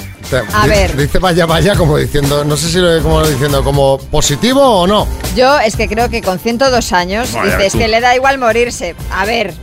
[0.54, 0.96] A Di- ver.
[0.98, 5.08] Dice vaya, vaya, como diciendo, no sé si lo como diciendo, como positivo o no.
[5.36, 8.38] Yo es que creo que con 102 años, Vaya dice, es que le da igual
[8.38, 8.96] morirse.
[9.12, 9.54] A ver,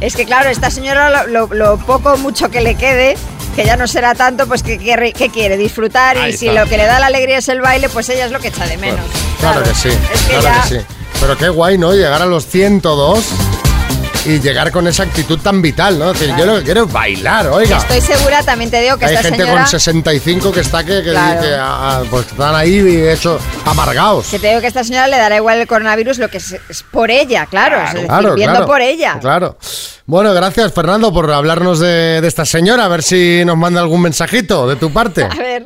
[0.00, 3.16] es que claro, esta señora lo, lo- lo poco mucho que le quede,
[3.56, 6.62] que ya no será tanto, pues que, quiere- que quiere disfrutar Ahí y si está.
[6.64, 8.66] lo que le da la alegría es el baile, pues ella es lo que echa
[8.66, 9.04] de menos.
[9.40, 10.86] Claro, que sí, Es que claro ya- que sí.
[11.20, 11.92] Pero qué guay, ¿no?
[11.94, 13.24] Llegar a los 102
[14.26, 16.10] y llegar con esa actitud tan vital, ¿no?
[16.12, 17.76] Es decir, yo lo que quiero es bailar, oiga.
[17.78, 19.60] Estoy segura, también te digo que Hay esta gente señora...
[19.62, 21.40] con 65 que está que, que- Claro.
[21.42, 24.28] que, ah, pues están ahí hechos amargados.
[24.28, 26.56] Que te digo que a esta señora le dará igual el coronavirus, lo que es,
[26.68, 29.18] es por ella, claro, es decir, Claro, viendo claro, por ella.
[29.20, 29.58] Claro.
[30.06, 34.02] Bueno, gracias Fernando por hablarnos de, de esta señora, a ver si nos manda algún
[34.02, 35.24] mensajito de tu parte.
[35.24, 35.62] A ver.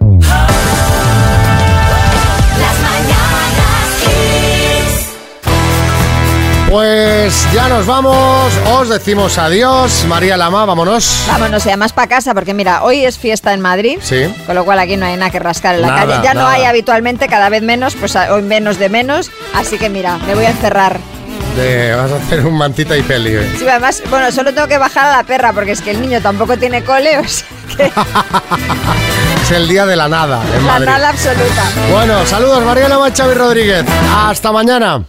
[7.21, 10.05] Pues ya nos vamos, os decimos adiós.
[10.07, 11.25] María Lama, vámonos.
[11.27, 13.99] Vámonos, y además para casa, porque mira, hoy es fiesta en Madrid.
[14.01, 14.33] Sí.
[14.47, 16.21] Con lo cual aquí no hay nada que rascar en la Nada, calle.
[16.23, 19.33] Ya no hay habitualmente, cada vez menos, pues hoy menos de menos.
[19.53, 21.01] Así que mira, me voy a encerrar.
[21.57, 23.35] De- vas a hacer un mantita y peli.
[23.35, 23.53] hoy.
[23.59, 26.21] Sí, además, bueno, solo tengo que bajar a la perra porque es que el niño
[26.21, 27.85] tampoco tiene cole, o sea que
[29.43, 30.87] Es el día de la nada en la Madrid.
[30.87, 31.63] nada absoluta.
[31.91, 33.85] Bueno, saludos María Lama, Xavi Rodríguez.
[34.17, 35.03] Hasta mañana.